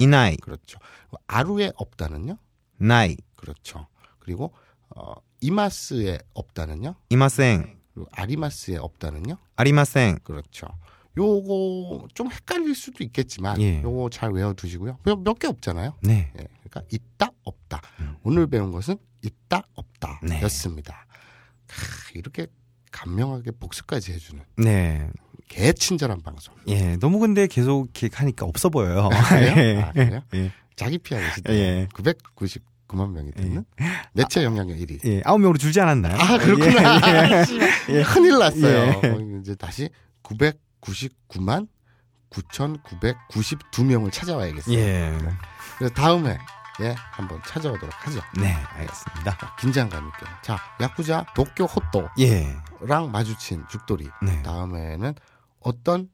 [0.00, 0.78] 이나이, 그렇죠.
[1.26, 2.38] 아루에 없다는요?
[2.78, 3.86] 나이, 그렇죠.
[4.18, 4.52] 그리고
[4.96, 6.94] 어, 이마스에 없다는요?
[7.10, 9.36] 이마생, 그리고 아리마스에 없다는요?
[9.56, 10.18] 아리마생.
[10.24, 10.68] 그렇죠.
[11.18, 13.82] 요거 좀 헷갈릴 수도 있겠지만 예.
[13.82, 14.98] 요거 잘 외워두시고요.
[15.04, 15.94] 몇 개 없잖아요.
[16.02, 16.32] 네.
[16.38, 17.82] 예, 그러니까 있다 없다.
[18.00, 18.16] 음.
[18.22, 20.40] 오늘 배운 것은 있다 없다 네.
[20.42, 21.04] 였습니다.
[22.14, 22.46] 이렇게
[22.90, 25.08] 감명하게 복습까지 해주는 네.
[25.48, 26.54] 개친절한 방송.
[26.68, 26.96] 예.
[26.96, 29.10] 너무 근데 계속 이렇게 하니까 없어 보여요.
[29.28, 29.80] 그래요?
[29.84, 30.22] 아, 그래요?
[30.34, 30.52] 예.
[30.76, 31.88] 자기 피하기 시대 예.
[31.94, 33.64] 999만 명이 듣는
[34.12, 35.04] 매체 영향력 1위.
[35.06, 35.22] 예.
[35.24, 36.16] 아홉 명으로 줄지 않았나요?
[36.18, 37.40] 아 그렇구나.
[37.40, 37.44] 예.
[37.44, 39.00] 씨발, 큰일 났어요.
[39.04, 39.08] 예.
[39.08, 39.88] 어, 이제 다시
[40.22, 41.68] 999만
[42.30, 44.78] 9,992명을 찾아와야겠어요.
[44.78, 45.18] 예.
[45.76, 46.38] 그래서 다음에
[46.80, 48.20] 예 한번 찾아오도록 하죠.
[48.40, 48.52] 네.
[48.54, 49.56] 알겠습니다.
[49.60, 50.26] 긴장감 있게.
[50.42, 52.56] 자 야쿠자 도쿄 호또랑 예.
[53.10, 54.08] 마주친 죽돌이.
[54.22, 54.42] 네.
[54.42, 55.14] 다음에는
[55.60, 56.08] 어떤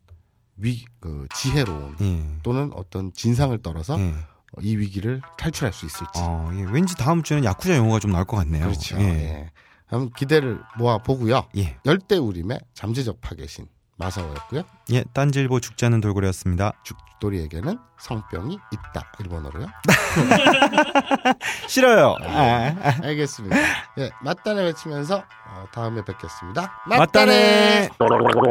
[0.56, 2.38] 위 그 지혜로운 예.
[2.42, 4.14] 또는 어떤 진상을 떨어서 예.
[4.60, 6.06] 이 위기를 탈출할 수 있을지.
[6.16, 8.64] 어, 예, 왠지 다음 주에는 야쿠자 용어가 좀 나올 것 같네요.
[8.64, 8.98] 그렇죠.
[8.98, 9.02] 예.
[9.04, 9.50] 예.
[9.86, 11.44] 한번 기대를 모아 보고요.
[11.56, 11.78] 예.
[11.86, 13.68] 열대우림의 잠재적 파괴신
[13.98, 14.62] 마사오였고요.
[14.92, 16.72] 예, 딴질보 죽자는 돌고래였습니다.
[16.82, 19.12] 죽돌이에게는 성병이 있다.
[19.20, 19.66] 일본어로요.
[21.68, 22.16] 싫어요.
[22.22, 22.76] 아, 네.
[23.02, 23.56] 알겠습니다.
[23.98, 26.82] 예, 맞다네 외치면서 어, 다음에 뵙겠습니다.
[26.86, 27.88] 맞다네.
[27.98, 28.48] 맞다네.